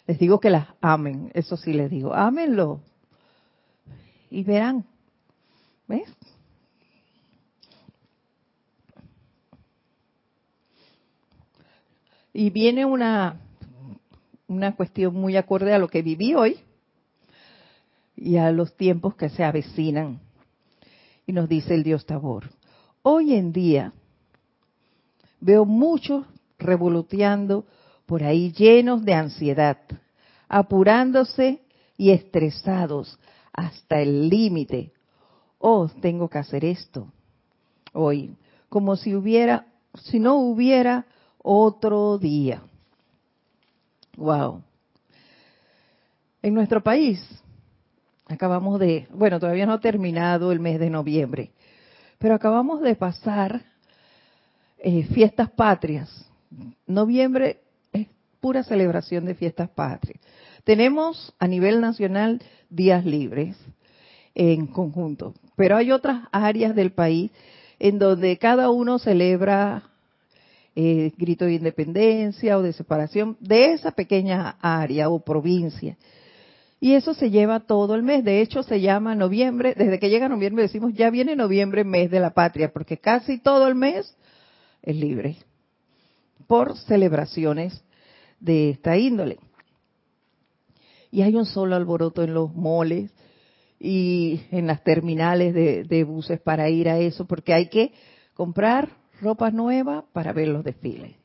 [0.07, 1.31] les digo que las amen.
[1.33, 2.81] Eso sí les digo, ámenlo.
[4.29, 4.85] Y verán.
[5.87, 6.09] ¿Ves?
[12.37, 13.39] Y viene una,
[14.49, 16.59] una cuestión muy acorde a lo que viví hoy
[18.13, 20.19] y a los tiempos que se avecinan.
[21.25, 22.49] Y nos dice el Dios Tabor,
[23.03, 23.93] hoy en día
[25.39, 26.25] veo muchos
[26.59, 27.67] revoloteando
[28.05, 29.77] por ahí llenos de ansiedad,
[30.49, 31.61] apurándose
[31.95, 33.17] y estresados
[33.53, 34.91] hasta el límite.
[35.57, 37.07] Oh, tengo que hacer esto
[37.93, 38.35] hoy,
[38.67, 41.05] como si hubiera, si no hubiera
[41.45, 42.63] otro día.
[44.17, 44.63] Wow.
[46.41, 47.23] En nuestro país
[48.25, 51.51] acabamos de, bueno, todavía no ha terminado el mes de noviembre,
[52.17, 53.61] pero acabamos de pasar
[54.79, 56.27] eh, fiestas patrias.
[56.87, 57.61] Noviembre
[57.93, 58.07] es
[58.39, 60.19] pura celebración de fiestas patrias.
[60.63, 63.55] Tenemos a nivel nacional días libres
[64.33, 67.29] en conjunto, pero hay otras áreas del país
[67.77, 69.91] en donde cada uno celebra
[70.75, 75.97] eh, grito de independencia o de separación de esa pequeña área o provincia.
[76.79, 78.23] Y eso se lleva todo el mes.
[78.23, 79.73] De hecho, se llama noviembre.
[79.75, 83.67] Desde que llega noviembre decimos, ya viene noviembre, mes de la patria, porque casi todo
[83.67, 84.15] el mes
[84.83, 85.37] es libre
[86.47, 87.83] por celebraciones
[88.39, 89.39] de esta índole.
[91.11, 93.11] Y hay un solo alboroto en los moles
[93.79, 97.93] y en las terminales de, buses para ir a eso, porque hay que
[98.33, 98.89] comprar
[99.21, 101.15] ropa nueva para ver los desfiles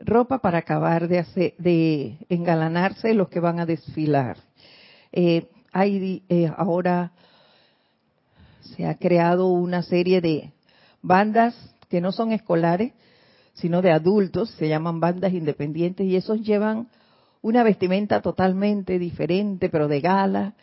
[0.00, 4.36] ropa para acabar de, engalanarse los que van a desfilar.
[5.12, 7.12] Eh, hay eh, ahora
[8.60, 10.52] se ha creado una serie de
[11.02, 11.54] bandas
[11.88, 12.92] que no son escolares,
[13.54, 16.88] sino de adultos, se llaman bandas independientes y esos llevan
[17.42, 20.54] una vestimenta totalmente diferente, pero de gala,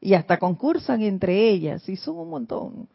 [0.00, 2.88] y hasta concursan entre ellas, y son un montón.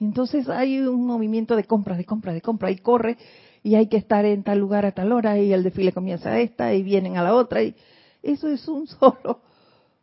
[0.00, 3.16] Entonces hay un movimiento de compra, de compra, de compra, y corre,
[3.62, 6.40] y hay que estar en tal lugar a tal hora, y el desfile comienza a
[6.40, 7.74] esta, y vienen a la otra, y
[8.22, 9.40] eso es un solo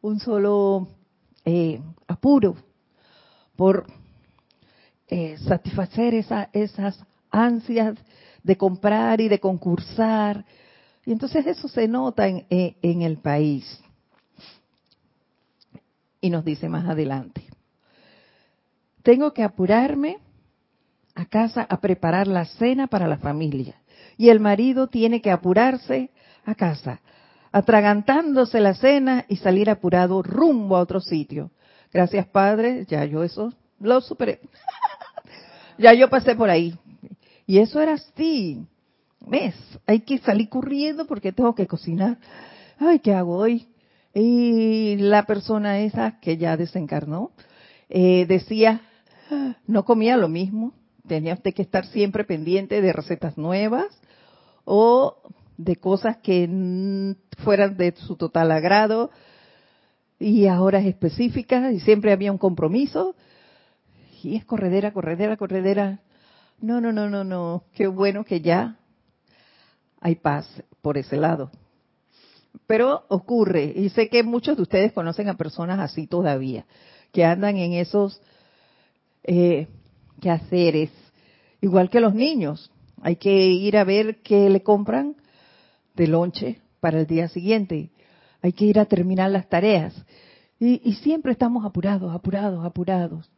[0.02, 0.88] un solo
[1.46, 2.56] eh, apuro
[3.56, 3.86] por
[5.08, 7.98] eh, satisfacer esas ansias
[8.44, 10.44] de comprar y de concursar.
[11.06, 13.82] Y entonces eso se nota en, eh, en el país.
[16.20, 17.44] Y nos dice más adelante,
[19.04, 20.18] tengo que apurarme
[21.16, 23.76] a casa a preparar la cena para la familia.
[24.18, 26.12] Y el marido tiene que apurarse
[26.46, 27.02] a casa
[27.52, 31.52] atragantándose la cena y salir apurado rumbo a otro sitio.
[31.94, 34.40] Gracias, Padre, ya yo eso lo superé.
[35.78, 36.78] ya yo pasé por ahí.
[37.46, 38.66] Y eso era así.
[39.20, 39.56] ¿Ves?
[39.86, 42.18] Hay que salir corriendo porque tengo que cocinar.
[42.80, 43.68] Ay, ¿qué hago hoy?
[44.14, 47.32] Y la persona esa que ya desencarnó
[47.90, 48.82] eh, decía,
[49.68, 50.74] no comía lo mismo,
[51.08, 53.88] tenía usted que estar siempre pendiente de recetas nuevas
[54.66, 55.18] o
[55.58, 59.12] de cosas que fueran de su total agrado
[60.20, 63.16] y a horas específicas y siempre había un compromiso
[64.24, 66.00] y es corredera, corredera, corredera.
[66.60, 67.64] No, no, no, no, no.
[67.74, 68.78] Qué bueno que ya
[70.00, 70.48] hay paz
[70.82, 71.50] por ese lado.
[72.68, 76.66] Pero ocurre, y sé que muchos de ustedes conocen a personas así todavía,
[77.12, 78.22] que andan en esos
[79.24, 79.68] eh,
[80.20, 80.92] quehaceres,
[81.62, 82.72] igual que los niños.
[83.02, 85.16] Hay que ir a ver qué le compran
[85.96, 87.90] de lonche para el día siguiente.
[88.42, 89.94] Hay que ir a terminar las tareas.
[90.60, 93.32] Y, siempre estamos apurados, apurados, apurados.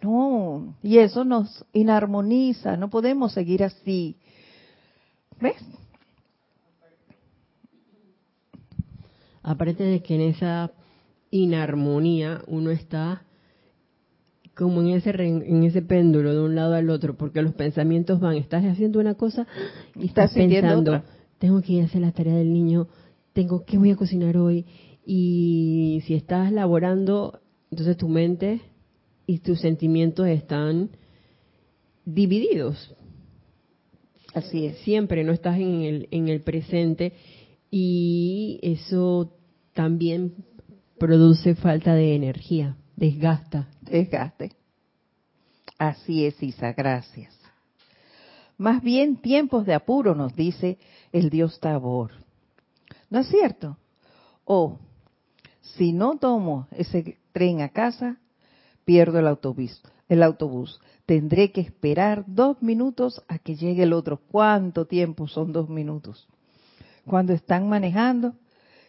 [0.00, 4.16] No, y eso nos inarmoniza, no podemos seguir así.
[5.38, 5.62] ¿Ves?
[9.42, 10.72] Aparte de que en esa
[11.30, 13.22] inarmonía uno está
[14.54, 18.36] como en ese en ese péndulo de un lado al otro, porque los pensamientos van,
[18.36, 19.46] estás haciendo una cosa
[19.94, 21.02] y estás, pensando,
[21.38, 22.88] tengo que ir a hacer la tarea del niño,
[23.32, 24.66] tengo, ¿qué voy a cocinar hoy?
[25.04, 27.40] Y si estás laborando,
[27.70, 28.60] entonces tu mente
[29.26, 30.90] y tus sentimientos están
[32.04, 32.94] divididos.
[34.34, 34.78] Así es.
[34.78, 37.14] Siempre no estás en el, en el presente
[37.70, 39.32] y eso
[39.72, 40.34] también
[40.98, 43.66] produce falta de energía, desgasta.
[43.80, 44.52] Desgaste.
[45.78, 47.34] Así es, Isa, gracias.
[48.58, 50.78] Más bien tiempos de apuro, nos dice
[51.10, 52.10] el dios Tabor.
[53.08, 53.78] ¿No es cierto?
[54.44, 54.78] O,
[55.62, 58.18] si no tomo ese tren a casa,
[58.84, 59.82] pierdo el autobús.
[60.08, 60.78] El autobús.
[61.06, 64.20] Tendré que esperar dos minutos a que llegue el otro.
[64.30, 66.28] ¿Cuánto tiempo son dos minutos?
[67.06, 68.34] Cuando están manejando,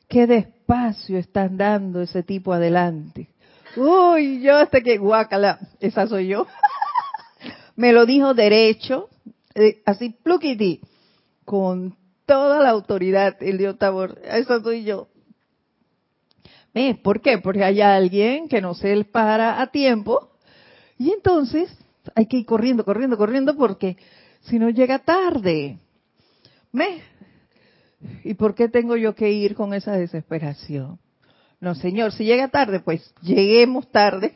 [0.09, 3.30] qué despacio están dando ese tipo adelante.
[3.75, 6.47] Uy, yo hasta que guácala, esa soy yo.
[7.75, 9.09] Me lo dijo derecho,
[9.55, 10.81] eh, así pluquiti,
[11.45, 11.95] con
[12.25, 15.07] toda la autoridad, el Tabor, eso soy yo.
[16.73, 16.97] ¿Ves?
[16.99, 17.37] ¿Por qué?
[17.37, 20.29] Porque hay alguien que no se para a tiempo
[20.97, 21.69] y entonces
[22.15, 23.97] hay que ir corriendo, corriendo, corriendo porque
[24.41, 25.79] si no llega tarde.
[26.71, 27.03] ¿Ves?
[28.23, 30.99] ¿Y por qué tengo yo que ir con esa desesperación?
[31.61, 34.35] No, señor, si llega tarde, pues lleguemos tarde.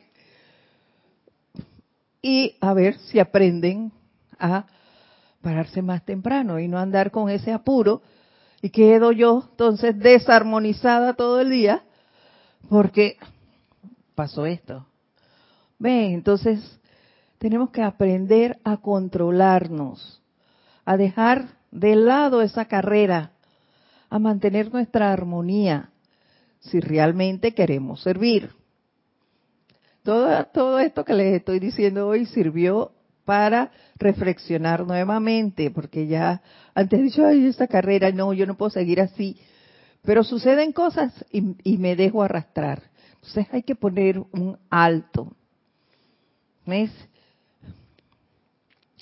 [2.22, 3.92] Y a ver si aprenden
[4.38, 4.68] a
[5.42, 8.04] pararse más temprano y no andar con ese apuro.
[8.62, 11.84] Y quedo yo entonces desarmonizada todo el día
[12.70, 13.18] porque
[14.14, 14.86] pasó esto.
[15.80, 16.80] Ven, entonces
[17.40, 20.22] tenemos que aprender a controlarnos,
[20.86, 23.32] a dejar de lado esa carrera,
[24.12, 25.90] a mantener nuestra armonía
[26.66, 28.50] si realmente queremos servir.
[30.04, 32.92] Todo, todo esto que les estoy diciendo hoy sirvió
[33.26, 36.42] para reflexionar nuevamente, porque ya
[36.76, 39.38] antes he dicho, ay, esta carrera, no, yo no puedo seguir así.
[40.04, 42.84] Pero suceden cosas y, y me dejo arrastrar.
[43.16, 45.34] Entonces hay que poner un alto.
[46.66, 46.92] ¿Ves?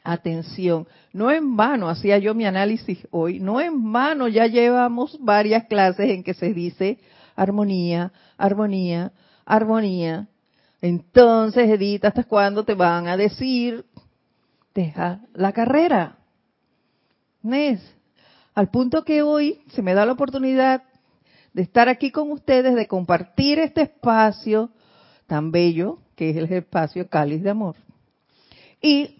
[0.06, 5.64] Atención, no en vano, hacía yo mi análisis hoy, no en vano ya llevamos varias
[5.66, 7.00] clases en que se dice
[7.36, 9.12] armonía, armonía,
[9.46, 10.28] armonía.
[10.82, 13.86] Entonces, Edith, ¿hasta cuándo te van a decir,
[14.74, 16.18] deja la carrera?
[17.42, 17.82] ¿Ves?
[18.54, 20.84] Al punto que hoy se me da la oportunidad
[21.54, 24.72] de estar aquí con ustedes, de compartir este espacio
[25.28, 27.76] tan bello, que es el espacio Cáliz de Amor.
[28.82, 29.18] Y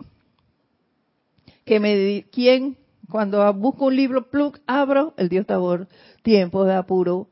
[1.66, 2.78] que me quien
[3.10, 5.88] cuando busco un libro plug abro el Dios Tabor
[6.24, 7.28] tiempo de apuro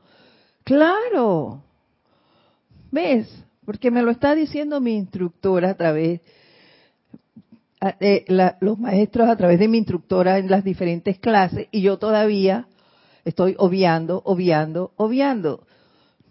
[0.71, 1.61] claro.
[2.91, 3.27] Ves
[3.65, 6.21] porque me lo está diciendo mi instructora a través
[7.99, 12.67] de los maestros a través de mi instructora en las diferentes clases y yo todavía
[13.25, 15.67] estoy obviando obviando obviando.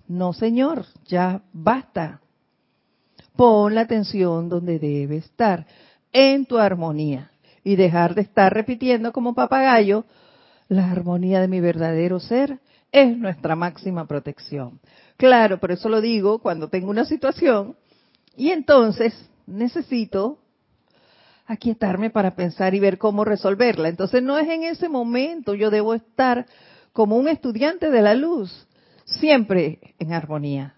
[0.09, 2.23] No señor ya basta.
[3.37, 5.67] Pon la atención donde debe estar
[6.13, 7.31] en tu armonía
[7.63, 10.07] y dejar de estar repitiendo como papagayo,
[10.69, 12.59] la armonía de mi verdadero ser
[12.93, 14.81] es nuestra máxima protección.
[15.17, 17.77] Claro, por eso lo digo cuando tengo una situación
[18.37, 19.15] y entonces
[19.47, 20.39] necesito
[21.47, 23.89] aquietarme para pensar y ver cómo resolverla.
[23.89, 26.47] Entonces no es en ese momento, yo debo estar
[26.93, 28.67] como un estudiante de la luz,
[29.05, 30.75] siempre en armonía,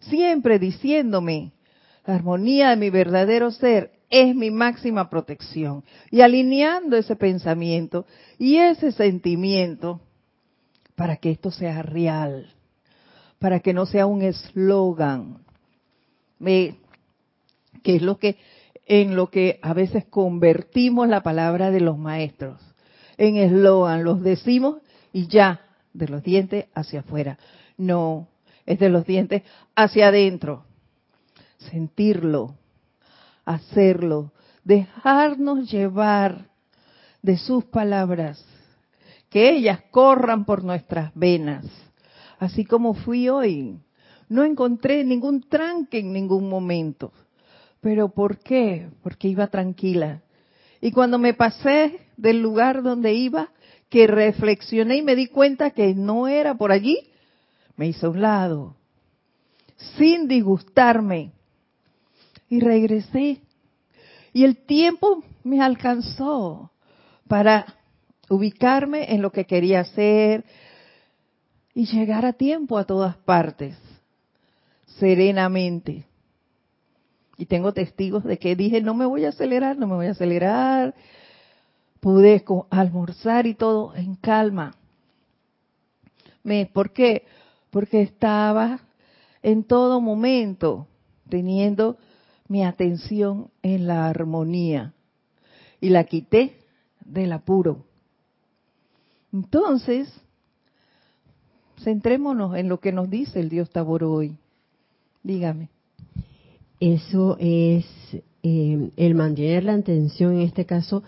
[0.00, 1.52] siempre diciéndome,
[2.04, 5.84] la armonía de mi verdadero ser es mi máxima protección.
[6.10, 8.06] Y alineando ese pensamiento
[8.38, 10.00] y ese sentimiento
[10.98, 12.52] para que esto sea real,
[13.38, 15.38] para que no sea un eslogan,
[16.40, 16.74] que
[17.84, 18.36] es lo que
[18.84, 22.60] en lo que a veces convertimos la palabra de los maestros
[23.16, 24.78] en eslogan, los decimos
[25.12, 25.60] y ya,
[25.92, 27.38] de los dientes hacia afuera.
[27.76, 28.26] No,
[28.66, 29.44] es de los dientes
[29.76, 30.64] hacia adentro.
[31.58, 32.56] Sentirlo,
[33.44, 34.32] hacerlo,
[34.64, 36.46] dejarnos llevar
[37.22, 38.44] de sus palabras,
[39.30, 41.66] que ellas corran por nuestras venas,
[42.38, 43.78] así como fui hoy.
[44.28, 47.12] No encontré ningún tranque en ningún momento.
[47.80, 48.90] ¿Pero por qué?
[49.02, 50.22] Porque iba tranquila.
[50.80, 53.50] Y cuando me pasé del lugar donde iba,
[53.88, 56.98] que reflexioné y me di cuenta que no era por allí,
[57.76, 58.76] me hice a un lado,
[59.96, 61.32] sin disgustarme,
[62.48, 63.40] y regresé.
[64.32, 66.70] Y el tiempo me alcanzó
[67.26, 67.77] para
[68.28, 70.44] ubicarme en lo que quería hacer
[71.74, 73.76] y llegar a tiempo a todas partes,
[74.98, 76.04] serenamente.
[77.36, 80.10] Y tengo testigos de que dije, no me voy a acelerar, no me voy a
[80.10, 80.94] acelerar.
[82.00, 84.74] Pude almorzar y todo en calma.
[86.72, 87.26] ¿Por qué?
[87.70, 88.80] Porque estaba
[89.42, 90.88] en todo momento
[91.28, 91.98] teniendo
[92.48, 94.94] mi atención en la armonía
[95.80, 96.58] y la quité
[97.04, 97.87] del apuro.
[99.32, 100.08] Entonces,
[101.82, 104.36] centrémonos en lo que nos dice el Dios Tabor hoy.
[105.22, 105.68] Dígame.
[106.80, 107.84] Eso es
[108.42, 111.02] eh, el mantener la atención, en este caso,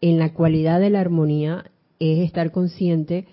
[0.00, 3.26] en la cualidad de la armonía, es estar consciente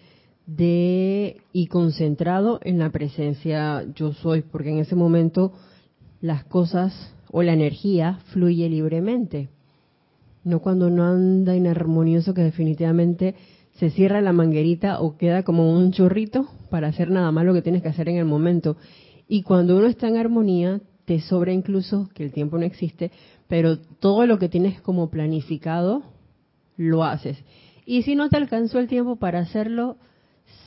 [0.47, 5.53] de y concentrado en la presencia yo soy, porque en ese momento
[6.21, 9.49] las cosas o la energía fluye libremente.
[10.43, 13.36] No cuando no anda inarmonioso que definitivamente
[13.76, 17.61] se cierra la manguerita o queda como un chorrito para hacer nada más lo que
[17.61, 18.78] tienes que hacer en el momento.
[19.28, 23.11] Y cuando uno está en armonía, te sobra incluso, que el tiempo no existe,
[23.47, 26.03] pero todo lo que tienes como planificado,
[26.78, 27.38] lo haces.
[27.86, 29.97] Y si no te alcanzó el tiempo para hacerlo,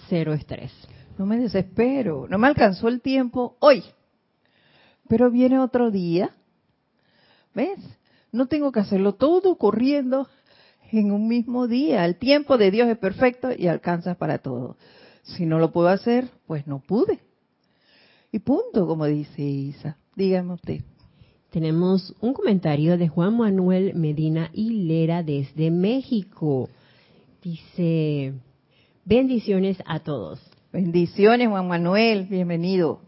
[0.09, 0.73] cero estrés.
[1.19, 3.83] No me desespero, no me alcanzó el tiempo hoy,
[5.09, 6.31] pero viene otro día
[7.59, 7.81] ¿Ves?
[8.31, 10.29] No tengo que hacerlo todo corriendo
[10.91, 12.05] en un mismo día.
[12.05, 14.77] El tiempo de Dios es perfecto y alcanza para todo.
[15.23, 17.21] Si no lo puedo hacer, pues no pude.
[18.33, 19.97] Y punto, como dice Isa.
[20.17, 20.81] Dígame usted.
[21.51, 26.69] Tenemos un comentario de Juan Manuel Medina Hilera desde México.
[27.43, 28.35] Dice,
[29.05, 30.41] bendiciones a todos.
[30.73, 33.01] Bendiciones, Juan Manuel, bienvenido.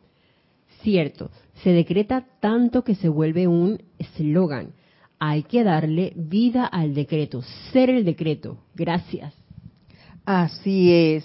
[0.83, 1.31] Cierto,
[1.63, 4.73] se decreta tanto que se vuelve un eslogan.
[5.21, 7.43] Hay que darle vida al decreto,
[7.73, 8.59] ser el decreto.
[8.75, 9.35] Gracias.
[10.25, 11.25] Así es.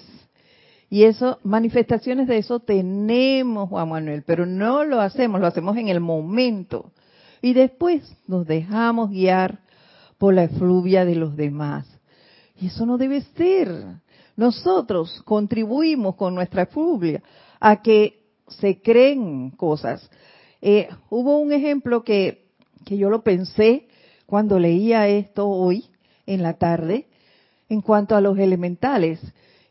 [0.90, 5.88] Y eso, manifestaciones de eso tenemos, Juan Manuel, pero no lo hacemos, lo hacemos en
[5.88, 6.92] el momento.
[7.42, 9.60] Y después nos dejamos guiar
[10.18, 11.88] por la efluvia de los demás.
[12.60, 13.70] Y eso no debe ser.
[14.36, 17.24] nosotros contribuimos con nuestra furia
[17.60, 20.10] a que se creen cosas.
[20.62, 22.45] Eh, hubo un ejemplo que,
[22.86, 23.88] que yo lo pensé
[24.26, 25.86] cuando leía esto hoy
[26.26, 27.08] en la tarde
[27.68, 29.20] en cuanto a los elementales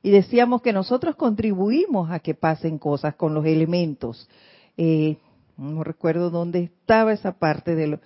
[0.02, 4.28] y decíamos que nosotros contribuimos a que pasen cosas con los elementos.
[4.76, 5.16] Eh,
[5.56, 8.00] no recuerdo dónde estaba esa parte de lo,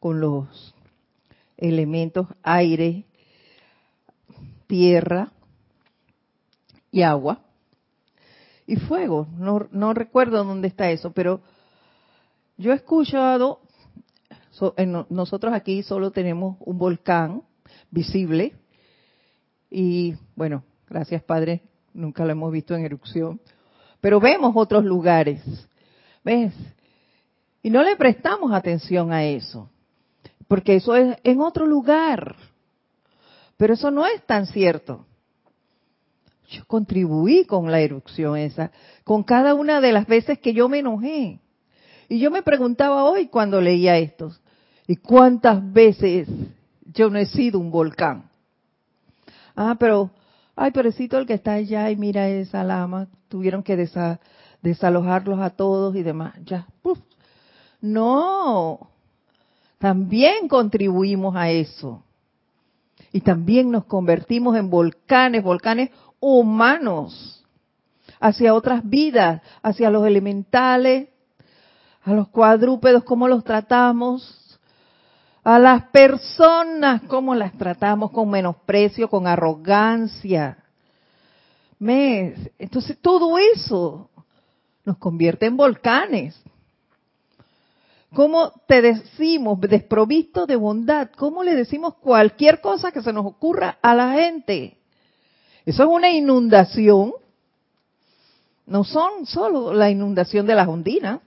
[0.00, 0.74] con los
[1.56, 3.04] elementos aire,
[4.66, 5.32] tierra
[6.90, 7.40] y agua
[8.66, 9.28] y fuego.
[9.38, 11.42] No, no recuerdo dónde está eso, pero
[12.56, 13.60] yo he escuchado,
[15.10, 17.42] nosotros aquí solo tenemos un volcán
[17.90, 18.54] visible
[19.70, 23.40] y bueno, gracias Padre, nunca lo hemos visto en erupción,
[24.00, 25.42] pero vemos otros lugares,
[26.24, 26.52] ¿ves?
[27.62, 29.68] Y no le prestamos atención a eso,
[30.48, 32.36] porque eso es en otro lugar,
[33.56, 35.06] pero eso no es tan cierto.
[36.48, 38.70] Yo contribuí con la erupción esa,
[39.02, 41.40] con cada una de las veces que yo me enojé.
[42.08, 44.32] Y yo me preguntaba hoy cuando leía esto,
[44.86, 46.28] ¿y cuántas veces
[46.92, 48.30] yo no he sido un volcán?
[49.54, 50.10] Ah, pero,
[50.54, 53.88] ay, pobrecito el que está allá y mira esa lama, tuvieron que
[54.62, 56.34] desalojarlos a todos y demás.
[56.44, 56.66] Ya,
[57.80, 58.90] No,
[59.78, 62.02] también contribuimos a eso.
[63.12, 67.44] Y también nos convertimos en volcanes, volcanes humanos,
[68.20, 71.08] hacia otras vidas, hacia los elementales,
[72.02, 74.45] a los cuadrúpedos, cómo los tratamos,
[75.46, 80.58] a las personas, cómo las tratamos con menosprecio, con arrogancia.
[81.78, 84.10] Entonces todo eso
[84.84, 86.36] nos convierte en volcanes.
[88.12, 91.10] ¿Cómo te decimos desprovisto de bondad?
[91.16, 94.76] ¿Cómo le decimos cualquier cosa que se nos ocurra a la gente?
[95.64, 97.12] Eso es una inundación.
[98.66, 101.20] No son solo la inundación de las ondinas.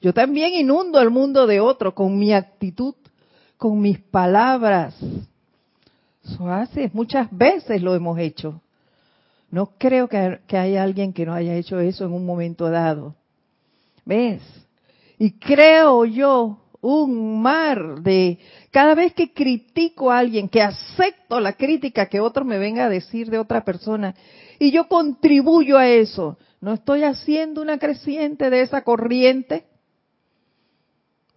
[0.00, 2.94] Yo también inundo el mundo de otro con mi actitud,
[3.60, 4.96] con mis palabras.
[6.24, 8.62] Eso hace, muchas veces lo hemos hecho.
[9.50, 13.14] No creo que, que haya alguien que no haya hecho eso en un momento dado.
[14.06, 14.40] ¿Ves?
[15.18, 18.38] Y creo yo un mar de
[18.70, 22.88] cada vez que critico a alguien, que acepto la crítica que otro me venga a
[22.88, 24.14] decir de otra persona
[24.58, 29.64] y yo contribuyo a eso, no estoy haciendo una creciente de esa corriente,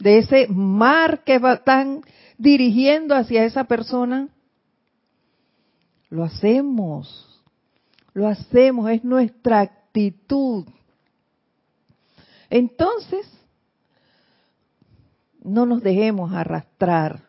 [0.03, 2.01] de ese mar que tan
[2.37, 4.27] dirigiendo hacia esa persona.
[6.09, 7.41] Lo hacemos,
[8.13, 10.65] lo hacemos, es nuestra actitud.
[12.49, 13.25] Entonces,
[15.41, 17.21] no nos dejemos arrastrar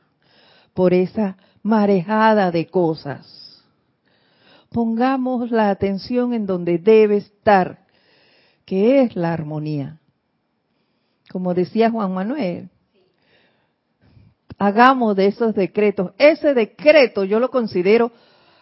[0.75, 3.63] por esa marejada de cosas.
[4.71, 7.87] Pongamos la atención en donde debe estar,
[8.65, 10.01] que es la armonía.
[11.35, 12.69] Como decía Juan Manuel,
[14.57, 16.13] hagamos de esos decretos.
[16.17, 18.13] Ese decreto yo lo considero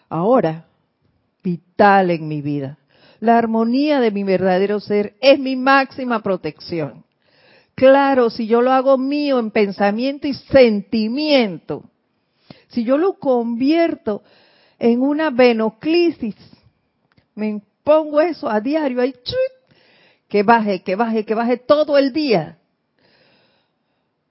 [0.08, 0.64] ahora
[1.44, 2.78] vital en mi vida.
[3.20, 7.04] La armonía de mi verdadero ser es mi máxima protección.
[7.74, 11.84] Claro, si yo lo hago mío en pensamiento y sentimiento,
[12.68, 14.22] si yo lo convierto
[14.78, 16.36] en una venoclisis,
[17.34, 19.14] me pongo eso a diario, ahí,
[20.26, 22.56] que baje, que baje, que baje todo el día.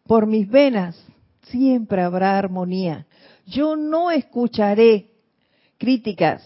[0.05, 1.01] Por mis venas
[1.43, 3.07] siempre habrá armonía.
[3.45, 5.11] Yo no escucharé
[5.77, 6.43] críticas,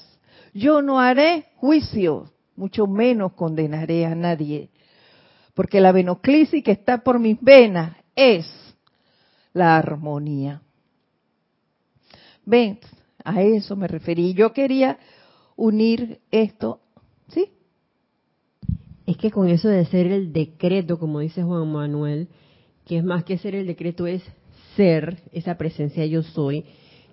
[0.54, 4.70] yo no haré juicio, mucho menos condenaré a nadie
[5.56, 8.46] porque la venoclisis que está por mis venas es
[9.54, 10.62] la armonía.
[12.46, 12.78] Ven,
[13.24, 14.34] a eso me referí.
[14.34, 15.00] Yo quería
[15.56, 16.82] unir esto,
[17.30, 17.50] ¿sí?
[19.08, 22.28] Es que con eso de ser el decreto, como dice Juan Manuel,
[22.86, 24.24] que es más que ser el decreto, es
[24.76, 26.66] ser esa presencia yo soy,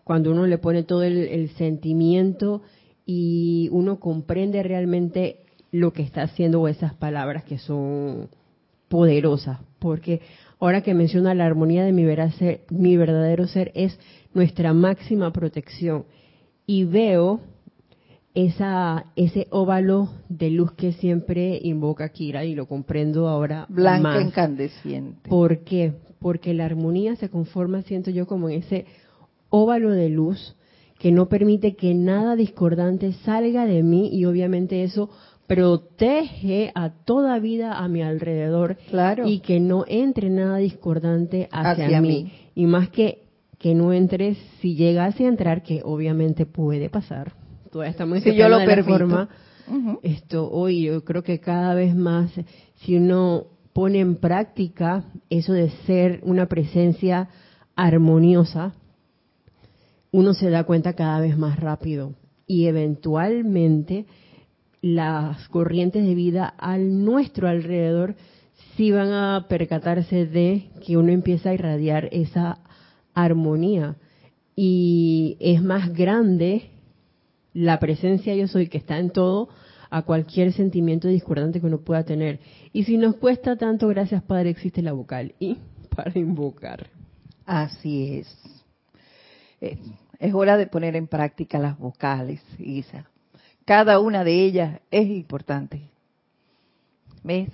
[0.04, 2.62] cuando uno le pone todo el, sentimiento
[3.06, 8.28] y uno comprende realmente lo que está haciendo esas palabras que son
[8.88, 10.20] poderosas, porque
[10.58, 12.04] ahora que menciona la armonía de mi,
[12.70, 13.98] mi verdadero ser es
[14.34, 16.04] nuestra máxima protección.
[16.66, 17.40] Y veo
[18.34, 25.28] esa ese óvalo de luz que siempre invoca Kira y lo comprendo ahora blanco incandescente.
[25.28, 25.92] ¿Por qué?
[26.18, 28.86] Porque la armonía se conforma, siento yo, como en ese
[29.50, 30.56] óvalo de luz
[30.98, 35.10] que no permite que nada discordante salga de mí y obviamente eso
[35.48, 39.26] protege a toda vida a mi alrededor claro.
[39.26, 42.32] y que no entre nada discordante hacia, mí.
[42.54, 43.22] Y más que
[43.58, 47.32] que no entre, si llegase a entrar, que obviamente puede pasar,
[47.72, 49.28] todavía si yo lo de la
[50.02, 52.30] esto hoy yo creo que cada vez más
[52.76, 57.28] si uno pone en práctica eso de ser una presencia
[57.74, 58.74] armoniosa,
[60.10, 62.14] uno se da cuenta cada vez más rápido.
[62.46, 64.06] Y eventualmente
[64.82, 68.14] las corrientes de vida al nuestro alrededor
[68.76, 72.58] sí van a percatarse de que uno empieza a irradiar esa
[73.14, 73.96] armonía.
[74.54, 76.71] Y es más grande
[77.52, 79.48] la presencia yo soy que está en todo
[79.90, 82.40] a cualquier sentimiento discordante que uno pueda tener.
[82.72, 85.58] Y si nos cuesta tanto, gracias Padre, existe la vocal y
[85.94, 86.88] para invocar.
[87.44, 88.38] Así es.
[89.60, 93.06] Es hora de poner en práctica las vocales, Isa.
[93.64, 95.90] Cada una de ellas es importante.
[97.22, 97.50] ¿Ves?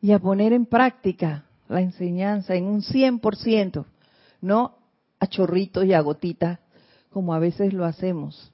[0.00, 3.86] Y a poner en práctica la enseñanza en un 100%,
[4.42, 4.76] no
[5.18, 6.58] a chorritos y a gotitas
[7.10, 8.51] como a veces lo hacemos,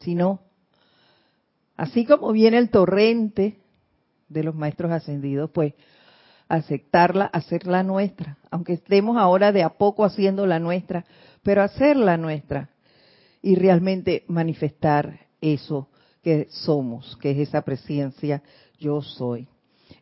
[0.00, 0.40] sino
[1.76, 3.58] así como viene el torrente
[4.28, 5.74] de los maestros ascendidos, pues
[6.48, 11.04] aceptarla, hacerla nuestra, aunque estemos ahora de a poco haciendo la nuestra,
[11.42, 12.70] pero hacerla nuestra
[13.40, 15.88] y realmente manifestar eso
[16.22, 18.42] que somos, que es esa presencia
[18.78, 19.48] yo soy.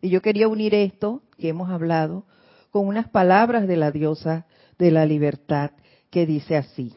[0.00, 2.24] Y yo quería unir esto que hemos hablado
[2.70, 4.46] con unas palabras de la diosa
[4.78, 5.72] de la libertad
[6.10, 6.94] que dice así.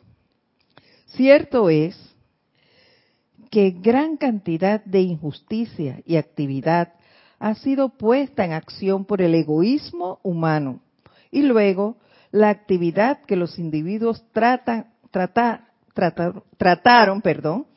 [1.07, 2.10] Cierto es
[3.51, 6.93] que gran cantidad de injusticia y actividad
[7.37, 10.79] ha sido puesta en acción por el egoísmo humano
[11.31, 11.97] y luego
[12.31, 14.87] la actividad que los individuos trataron
[17.21, 17.67] perdón,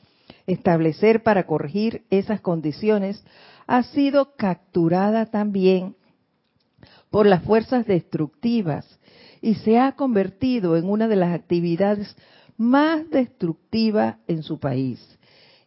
[0.47, 3.25] establecer para corregir esas condiciones
[3.67, 5.97] ha sido capturada también
[7.11, 9.01] por las fuerzas destructivas
[9.41, 12.17] y se ha convertido en una de las actividades
[12.57, 15.14] más destructivas en su país.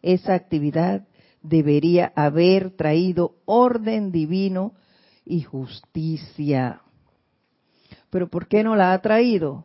[0.02, 1.06] Esa actividad
[1.42, 4.74] debería haber traído orden divino
[5.24, 6.82] y justicia.
[8.10, 9.64] Pero ¿por qué no la ha traído?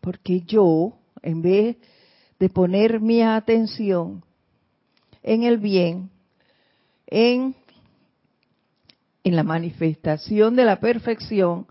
[0.00, 1.76] Porque yo, en vez
[2.38, 4.24] de poner mi atención
[5.22, 6.10] en el bien,
[7.06, 7.54] en,
[9.24, 11.66] en la manifestación de la perfección,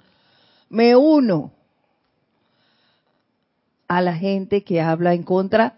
[0.70, 1.54] me uno
[3.88, 5.76] a la gente que habla en contra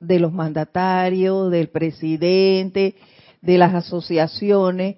[0.00, 2.96] de los mandatarios, del presidente,
[3.40, 4.96] de las asociaciones,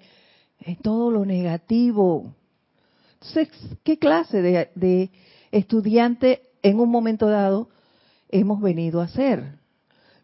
[0.59, 2.33] en todo lo negativo.
[3.13, 3.49] Entonces,
[3.83, 5.11] ¿qué clase de, de
[5.51, 7.69] estudiante en un momento dado
[8.29, 9.59] hemos venido a ser?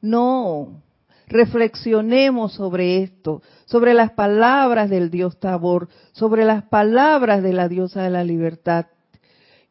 [0.01, 0.81] No,
[1.27, 8.03] reflexionemos sobre esto, sobre las palabras del Dios Tabor, sobre las palabras de la diosa
[8.03, 8.87] de la libertad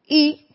[0.07, 0.45] y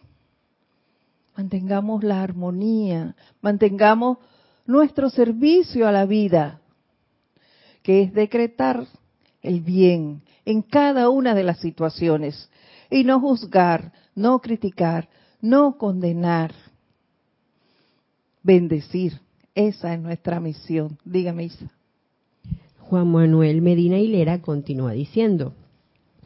[1.37, 4.19] mantengamos la armonía, mantengamos
[4.67, 6.61] nuestro servicio a la vida,
[7.83, 8.87] que es decretar
[9.43, 12.51] el bien en cada una de las situaciones
[12.91, 15.09] y no juzgar, no criticar,
[15.41, 16.53] no condenar,
[18.43, 19.21] bendecir.
[19.55, 20.99] Esa es nuestra misión.
[21.05, 21.71] Dígame, Isa.
[22.81, 25.55] Juan Manuel Medina Hilera continúa diciendo,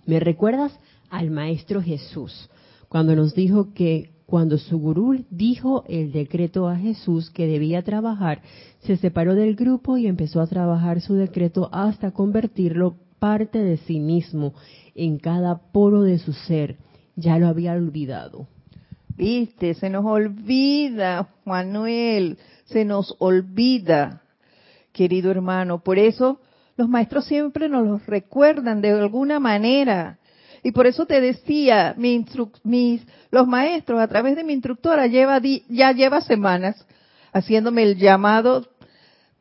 [0.05, 0.79] ¿me recuerdas
[1.11, 2.51] al Maestro Jesús
[2.89, 8.43] cuando nos dijo que cuando su gurú dijo el decreto a Jesús que debía trabajar,
[8.81, 14.01] se separó del grupo y empezó a trabajar su decreto hasta convertirlo parte de sí
[14.01, 14.53] mismo
[14.95, 16.77] en cada poro de su ser.
[17.15, 18.49] Ya lo había olvidado.
[19.17, 24.23] Viste, se nos olvida, Manuel, se nos olvida,
[24.93, 25.83] querido hermano.
[25.83, 26.41] Por eso
[26.77, 30.19] los maestros siempre nos los recuerdan de alguna manera.
[30.67, 35.93] Y por eso te decía, mis, los maestros a través de mi instructora lleva ya
[35.93, 36.85] lleva semanas
[37.33, 38.67] haciéndome el llamado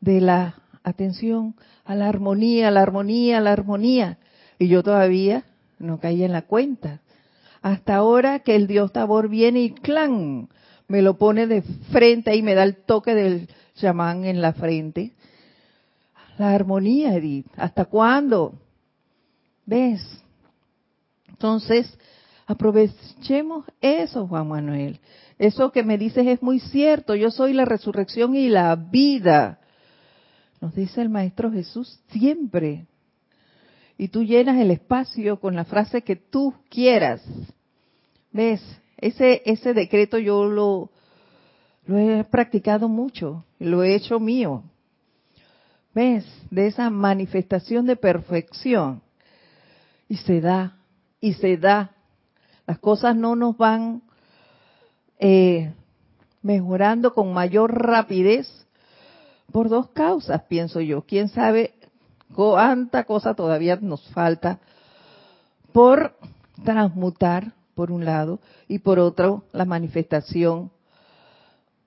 [0.00, 0.54] de la
[0.84, 4.18] atención a la armonía, la armonía, la armonía.
[4.60, 5.42] Y yo todavía
[5.80, 7.00] no caí en la cuenta.
[7.60, 10.48] Hasta ahora que el Dios Tabor viene y clan,
[10.86, 15.10] me lo pone de frente y me da el toque del chamán en la frente.
[16.38, 17.48] La armonía, Edith.
[17.56, 18.54] ¿Hasta cuándo?
[19.64, 20.22] ¿Ves?
[21.36, 21.98] Entonces,
[22.46, 24.98] aprovechemos eso, Juan Manuel.
[25.38, 27.14] Eso que me dices es muy cierto.
[27.14, 29.60] Yo soy la resurrección y la vida.
[30.62, 32.86] Nos dice el Maestro Jesús siempre.
[33.98, 37.22] Y tú llenas el espacio con la frase que tú quieras.
[38.32, 38.62] ¿Ves?
[38.96, 40.90] Ese, ese decreto yo lo,
[41.84, 44.64] lo he practicado mucho, lo he hecho mío.
[45.94, 46.24] ¿Ves?
[46.50, 49.02] De esa manifestación de perfección.
[50.08, 50.75] Y se da
[51.34, 51.92] se da.
[52.66, 54.02] Las cosas no nos van,
[55.18, 55.72] eh,
[56.42, 58.66] mejorando con mayor rapidez
[59.52, 61.02] por dos causas, pienso yo.
[61.02, 61.74] ¿Quién sabe
[62.34, 64.58] cuánta cosa todavía nos falta
[65.72, 66.16] por
[66.64, 70.70] transmutar, por un lado, y por otro, la manifestación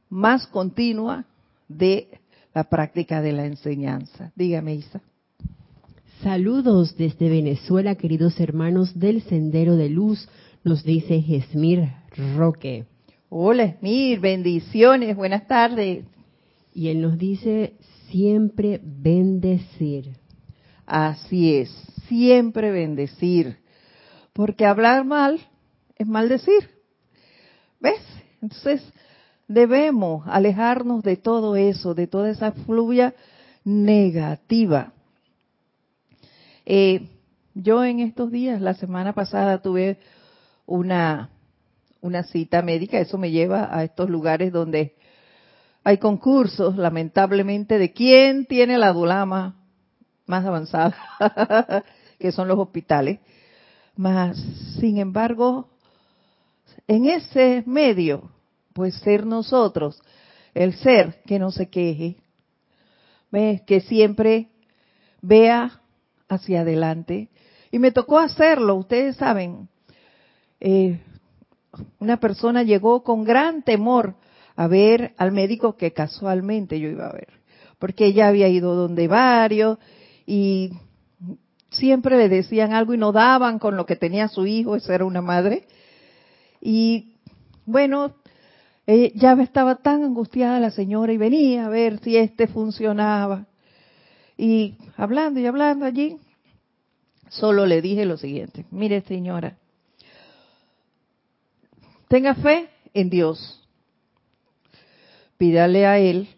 [0.09, 1.25] más continua
[1.67, 2.19] de
[2.53, 4.31] la práctica de la enseñanza.
[4.35, 5.01] Dígame, Isa.
[6.23, 10.27] Saludos desde Venezuela, queridos hermanos del Sendero de Luz,
[10.65, 11.93] nos dice Esmir
[12.35, 12.87] Roque.
[13.29, 16.03] Hola, Esmir, bendiciones, buenas tardes.
[16.73, 17.75] Y él nos dice,
[18.09, 20.17] siempre bendecir.
[20.85, 21.69] Así es,
[22.09, 23.59] siempre bendecir.
[24.33, 25.39] Porque hablar mal
[25.95, 26.69] es maldecir.
[27.79, 28.01] ¿Ves?
[28.41, 28.83] Entonces,
[29.47, 33.15] debemos alejarnos de todo eso, de toda esa fluvia
[33.63, 34.91] negativa.
[36.71, 37.09] Eh,
[37.55, 39.97] yo en estos días, la semana pasada, tuve
[40.67, 41.31] una,
[41.99, 44.95] una cita médica, eso me lleva a estos lugares donde
[45.83, 49.55] hay concursos, lamentablemente, de quién tiene la dulama
[50.27, 50.95] más avanzada,
[52.19, 53.19] que son los hospitales.
[53.95, 54.37] Mas,
[54.79, 55.69] sin embargo,
[56.87, 58.29] en ese medio,
[58.73, 59.99] pues ser nosotros,
[60.53, 62.17] el ser que no se queje,
[63.65, 64.49] que siempre
[65.23, 65.79] vea
[66.29, 67.29] hacia adelante.
[67.71, 69.67] Y me tocó hacerlo, ustedes saben,
[70.59, 70.99] eh,
[71.99, 74.15] una persona llegó con gran temor
[74.55, 77.27] a ver al médico que casualmente yo iba a ver,
[77.77, 79.77] porque ella había ido donde varios
[80.25, 80.71] y
[81.69, 85.05] siempre le decían algo y no daban con lo que tenía su hijo, esa era
[85.05, 85.67] una madre.
[86.61, 87.15] Y
[87.65, 88.15] bueno,
[89.13, 93.45] ya estaba tan angustiada la señora y venía a ver si este funcionaba.
[94.41, 96.17] Y hablando y hablando allí,
[97.27, 99.57] solo le dije lo siguiente, mire señora,
[102.07, 103.67] tenga fe en Dios,
[105.37, 106.29] pídale a Él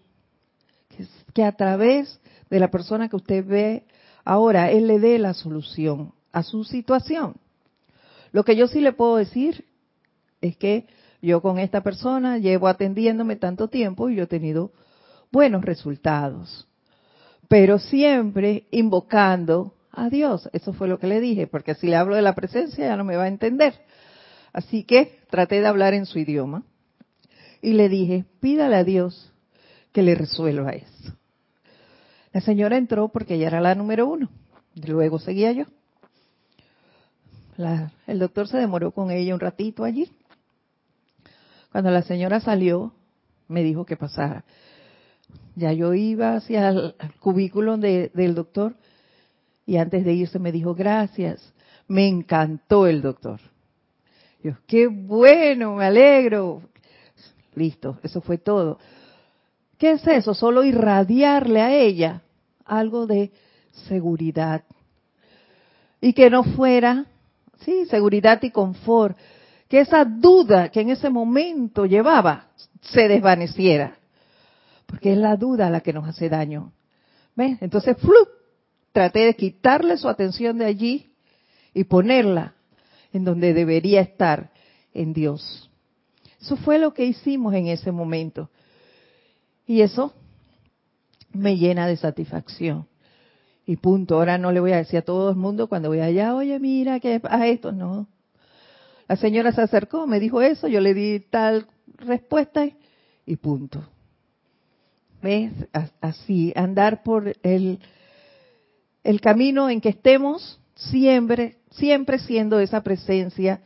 [1.36, 3.84] que, a través de la persona que usted ve
[4.26, 7.36] ahora, Él le dé la solución a su situación.
[8.32, 9.64] Lo que yo sí le puedo decir
[10.41, 10.88] es que
[11.22, 14.72] yo con esta persona llevo atendiéndome tanto tiempo y yo he tenido
[15.32, 16.68] buenos resultados,
[17.52, 20.49] pero siempre invocando a Dios.
[20.54, 23.04] Eso fue lo que le dije, porque si le hablo de la presencia ya no
[23.04, 23.74] me va a entender.
[24.54, 26.64] Así que traté de hablar en su idioma
[27.62, 29.34] y le dije, pídale a Dios
[29.91, 31.14] que le resuelva eso.
[32.32, 34.30] La señora entró porque ella era la número uno.
[34.88, 35.66] Luego seguía yo.
[38.08, 40.10] el doctor se demoró con ella un ratito allí.
[41.70, 42.93] Cuando la señora salió,
[43.49, 44.45] me dijo que pasara.
[45.56, 48.76] Ya yo iba hacia el, cubículo del doctor
[49.66, 51.54] y antes de irse me dijo, gracias,
[51.88, 53.40] me encantó el doctor.
[54.44, 56.62] Yo, qué bueno, me alegro.
[57.56, 58.80] Listo, eso fue todo.
[59.78, 60.34] ¿Qué es eso?
[60.34, 62.22] Solo irradiarle a ella
[62.66, 63.32] algo de
[63.88, 64.64] seguridad.
[66.00, 67.06] Y que no fuera,
[67.60, 69.18] sí, seguridad y confort.
[69.68, 72.48] Que esa duda que en ese momento llevaba
[72.82, 73.98] se desvaneciera.
[74.92, 76.74] Porque es la duda la que nos hace daño.
[77.34, 77.62] ¿Ves?
[77.62, 78.14] Entonces, ¡flu!
[78.92, 81.14] traté de quitarle su atención de allí
[81.74, 82.56] y ponerla
[83.14, 84.52] en donde debería estar,
[84.94, 85.72] en Dios.
[86.42, 88.50] Eso fue lo que hicimos en ese momento.
[89.66, 90.14] Y eso
[91.32, 92.86] me llena de satisfacción.
[93.66, 94.16] Y punto.
[94.16, 97.00] Ahora no le voy a decir a todo el mundo cuando voy allá, oye, mira,
[97.00, 97.72] que a esto.
[97.72, 98.08] No.
[99.08, 102.68] La señora se acercó, me dijo eso, yo le di tal respuesta
[103.26, 103.88] y punto.
[106.01, 107.80] Así, andar por el,
[109.03, 113.61] el camino en que estemos, siempre, siempre siendo esa presencia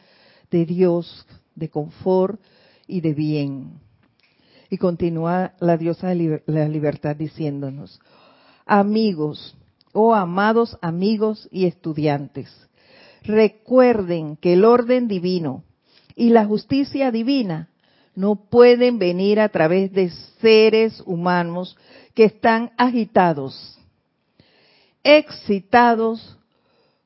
[0.51, 1.25] de Dios,
[1.55, 2.41] de confort
[2.87, 3.79] y de bien.
[4.69, 8.01] Y continúa la diosa de la libertad diciéndonos,
[8.65, 9.55] amigos,
[9.93, 12.49] oh amados amigos y estudiantes,
[13.23, 15.63] recuerden que el orden divino
[16.15, 17.69] y la justicia divina
[18.15, 20.09] no pueden venir a través de
[20.39, 21.77] seres humanos
[22.13, 23.77] que están agitados,
[25.03, 26.37] excitados,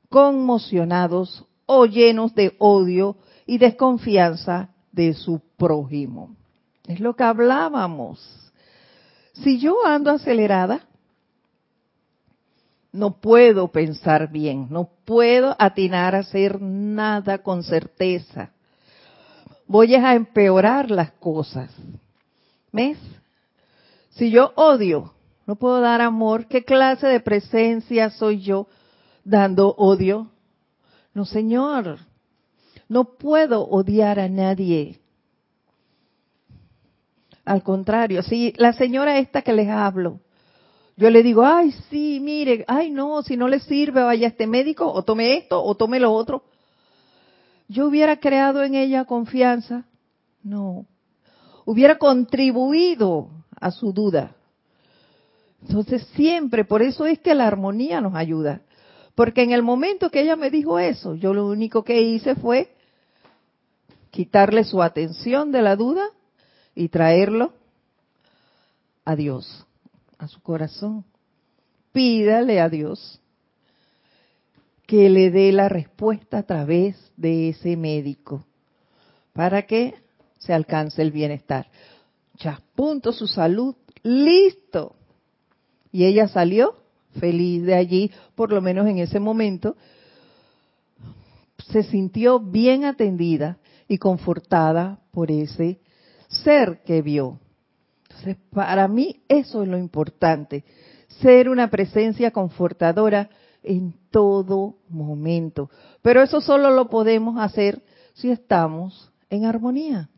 [0.09, 6.35] conmocionados o llenos de odio y desconfianza de su prójimo.
[6.87, 8.51] Es lo que hablábamos.
[9.33, 10.87] Si yo ando acelerada,
[12.91, 18.51] no puedo pensar bien, no puedo atinar a hacer nada con certeza.
[19.69, 21.71] Voy a empeorar las cosas.
[22.71, 22.97] ¿Ves?
[24.09, 25.13] Si yo odio,
[25.45, 28.65] no puedo dar amor, ¿qué clase de presencia soy yo
[29.23, 30.31] dando odio?
[31.13, 31.99] No, Señor,
[32.87, 34.99] no puedo odiar a nadie.
[37.45, 40.19] Al contrario, si la señora esta que les hablo,
[40.97, 44.47] yo le digo, ay, sí, mire, ay, no, si no le sirve, vaya a este
[44.47, 46.41] médico, o tome esto, o tome lo otro.
[47.69, 49.85] Yo hubiera creado en ella confianza.
[50.43, 50.87] No.
[51.65, 53.29] Hubiera contribuido
[53.61, 54.35] a su duda.
[55.61, 58.61] Entonces siempre, por eso es que la armonía nos ayuda.
[59.13, 62.73] Porque en el momento que ella me dijo eso, yo lo único que hice fue
[64.09, 66.05] quitarle su atención de la duda
[66.73, 67.53] y traerlo
[69.05, 69.67] a Dios,
[70.17, 71.05] a su corazón.
[71.91, 73.18] Pídale a Dios
[74.89, 78.47] que le dé la respuesta a través de ese médico
[79.33, 79.93] para que
[80.39, 81.67] se alcance el bienestar.
[82.39, 84.95] Ya, punto su salud, listo.
[85.91, 86.73] Y ella salió
[87.19, 89.77] feliz de allí, por lo menos en ese momento,
[91.71, 95.81] se sintió bien atendida y confortada por ese
[96.29, 97.39] ser que vio.
[98.09, 100.63] Entonces, para mí eso es lo importante,
[101.21, 103.29] ser una presencia confortadora
[103.63, 105.69] en todo momento.
[106.01, 107.81] Pero eso solo lo podemos hacer
[108.13, 110.09] si estamos en armonía,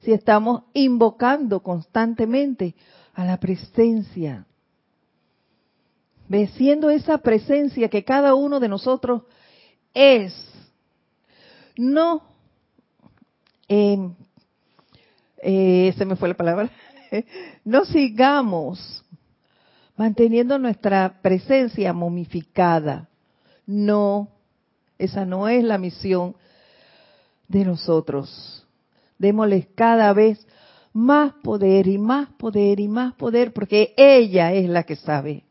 [0.00, 2.74] si estamos invocando constantemente
[3.14, 4.46] a la presencia
[6.56, 9.22] siendo esa presencia que cada uno de nosotros
[9.92, 10.32] es,
[11.76, 12.22] no,
[13.68, 14.10] eh,
[15.42, 16.70] eh, se me fue la palabra,
[17.64, 19.04] no sigamos
[20.00, 23.06] manteniendo nuestra presencia momificada.
[23.66, 24.30] No,
[24.96, 26.34] esa no es la misión
[27.48, 28.66] de nosotros.
[29.18, 30.46] Démosles cada vez
[30.94, 35.44] más poder y más poder y más poder, porque ella es la que sabe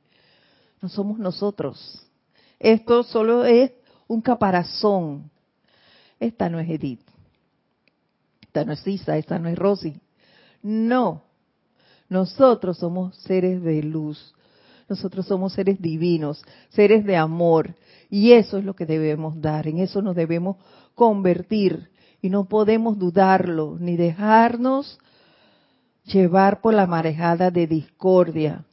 [0.82, 2.08] no somos nosotros.
[2.58, 3.72] Esto solo es
[4.08, 5.30] un caparazón.
[6.20, 7.02] Esta no es Edith.
[8.42, 9.96] Esta no es Isa, esta no es Rosy.
[10.64, 11.22] No.
[12.08, 14.34] Nosotros somos seres de luz.
[14.90, 17.76] Nosotros somos seres divinos, seres de amor.
[18.10, 19.68] Y eso es lo que debemos dar.
[19.68, 20.58] En eso nos debemos
[20.96, 21.90] convertir.
[22.22, 25.00] Y no podemos dudarlo, ni dejarnos
[26.06, 28.66] llevar por la marejada de discordia,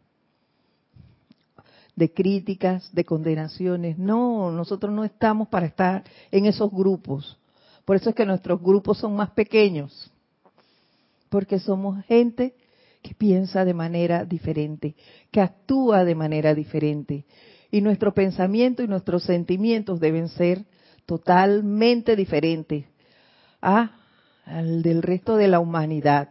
[1.95, 3.99] de críticas, de condenaciones.
[3.99, 7.39] No, nosotros no estamos para estar en esos grupos.
[7.85, 10.11] Por eso es que nuestros grupos son más pequeños.
[11.29, 12.55] Porque somos gente
[13.15, 14.95] piensa de manera diferente,
[15.31, 17.25] que actúa de manera diferente.
[17.71, 20.65] Y nuestro pensamiento y nuestros sentimientos deben ser
[21.05, 22.87] totalmente diferentes
[23.61, 23.93] a,
[24.45, 26.31] al del resto de la humanidad.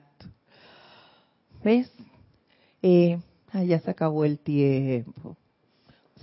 [1.63, 1.91] ¿Ves?
[2.81, 3.19] Eh,
[3.51, 5.37] ah, ya se acabó el tiempo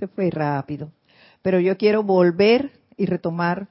[0.02, 0.90] se fue rápido.
[1.42, 3.68] Pero yo quiero volver y retomar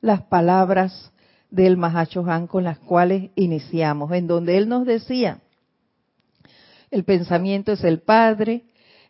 [0.00, 1.12] las palabras
[1.50, 5.40] del Mahacho Han con las cuales iniciamos, en donde él nos decía,
[6.92, 8.64] el pensamiento es el padre,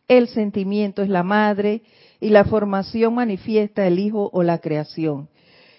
[0.06, 1.82] el sentimiento es la madre
[2.20, 5.28] y la formación manifiesta el hijo o la creación.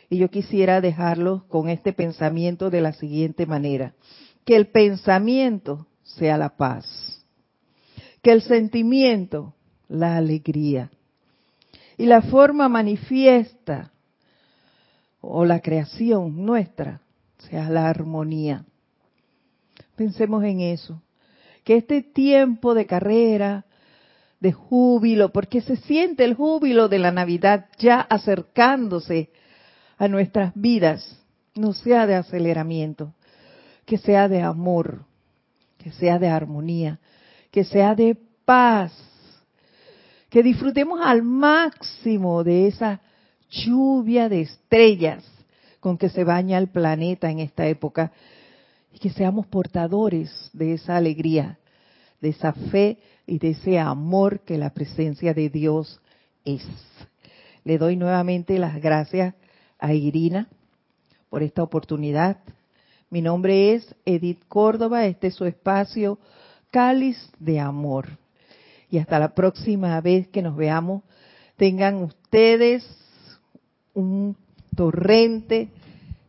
[0.10, 3.94] Y yo quisiera dejarlo con este pensamiento de la siguiente manera,
[4.46, 7.26] que el pensamiento sea la paz,
[8.22, 9.56] que el sentimiento
[9.88, 10.92] la alegría.
[11.98, 13.94] Y la forma manifiesta
[15.22, 17.00] o la creación nuestra
[17.38, 18.66] sea la armonía.
[19.96, 21.02] Pensemos en eso.
[21.64, 23.66] Que este tiempo de carrera,
[24.40, 29.30] de júbilo, porque se siente el júbilo de la Navidad ya acercándose
[29.98, 31.24] a nuestras vidas,
[31.56, 33.14] no sea de aceleramiento,
[33.86, 35.06] que sea de amor,
[35.78, 37.00] que sea de armonía,
[37.52, 38.92] que sea de paz,
[40.30, 43.00] que disfrutemos al máximo de esa
[43.50, 45.24] lluvia de estrellas
[45.80, 48.12] con que se baña el planeta en esta época
[48.94, 51.58] y que seamos portadores de esa alegría,
[52.22, 56.00] de esa fe y de ese amor que la presencia de Dios
[56.46, 56.66] es.
[57.64, 59.34] Le doy nuevamente las gracias
[59.80, 60.48] a Irina
[61.30, 62.38] por esta oportunidad.
[63.10, 66.20] Mi nombre es Edith Córdoba, este es su espacio
[66.72, 68.18] Cáliz de Amor
[68.94, 71.02] y hasta la próxima vez que nos veamos,
[71.58, 72.88] tengan ustedes
[73.96, 74.38] un
[74.76, 75.70] torrente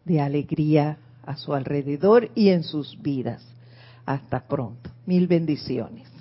[0.07, 0.97] de alegría
[1.27, 3.43] a su alrededor y en sus vidas.
[4.07, 4.91] Hasta pronto.
[5.07, 6.14] Mil bendiciones.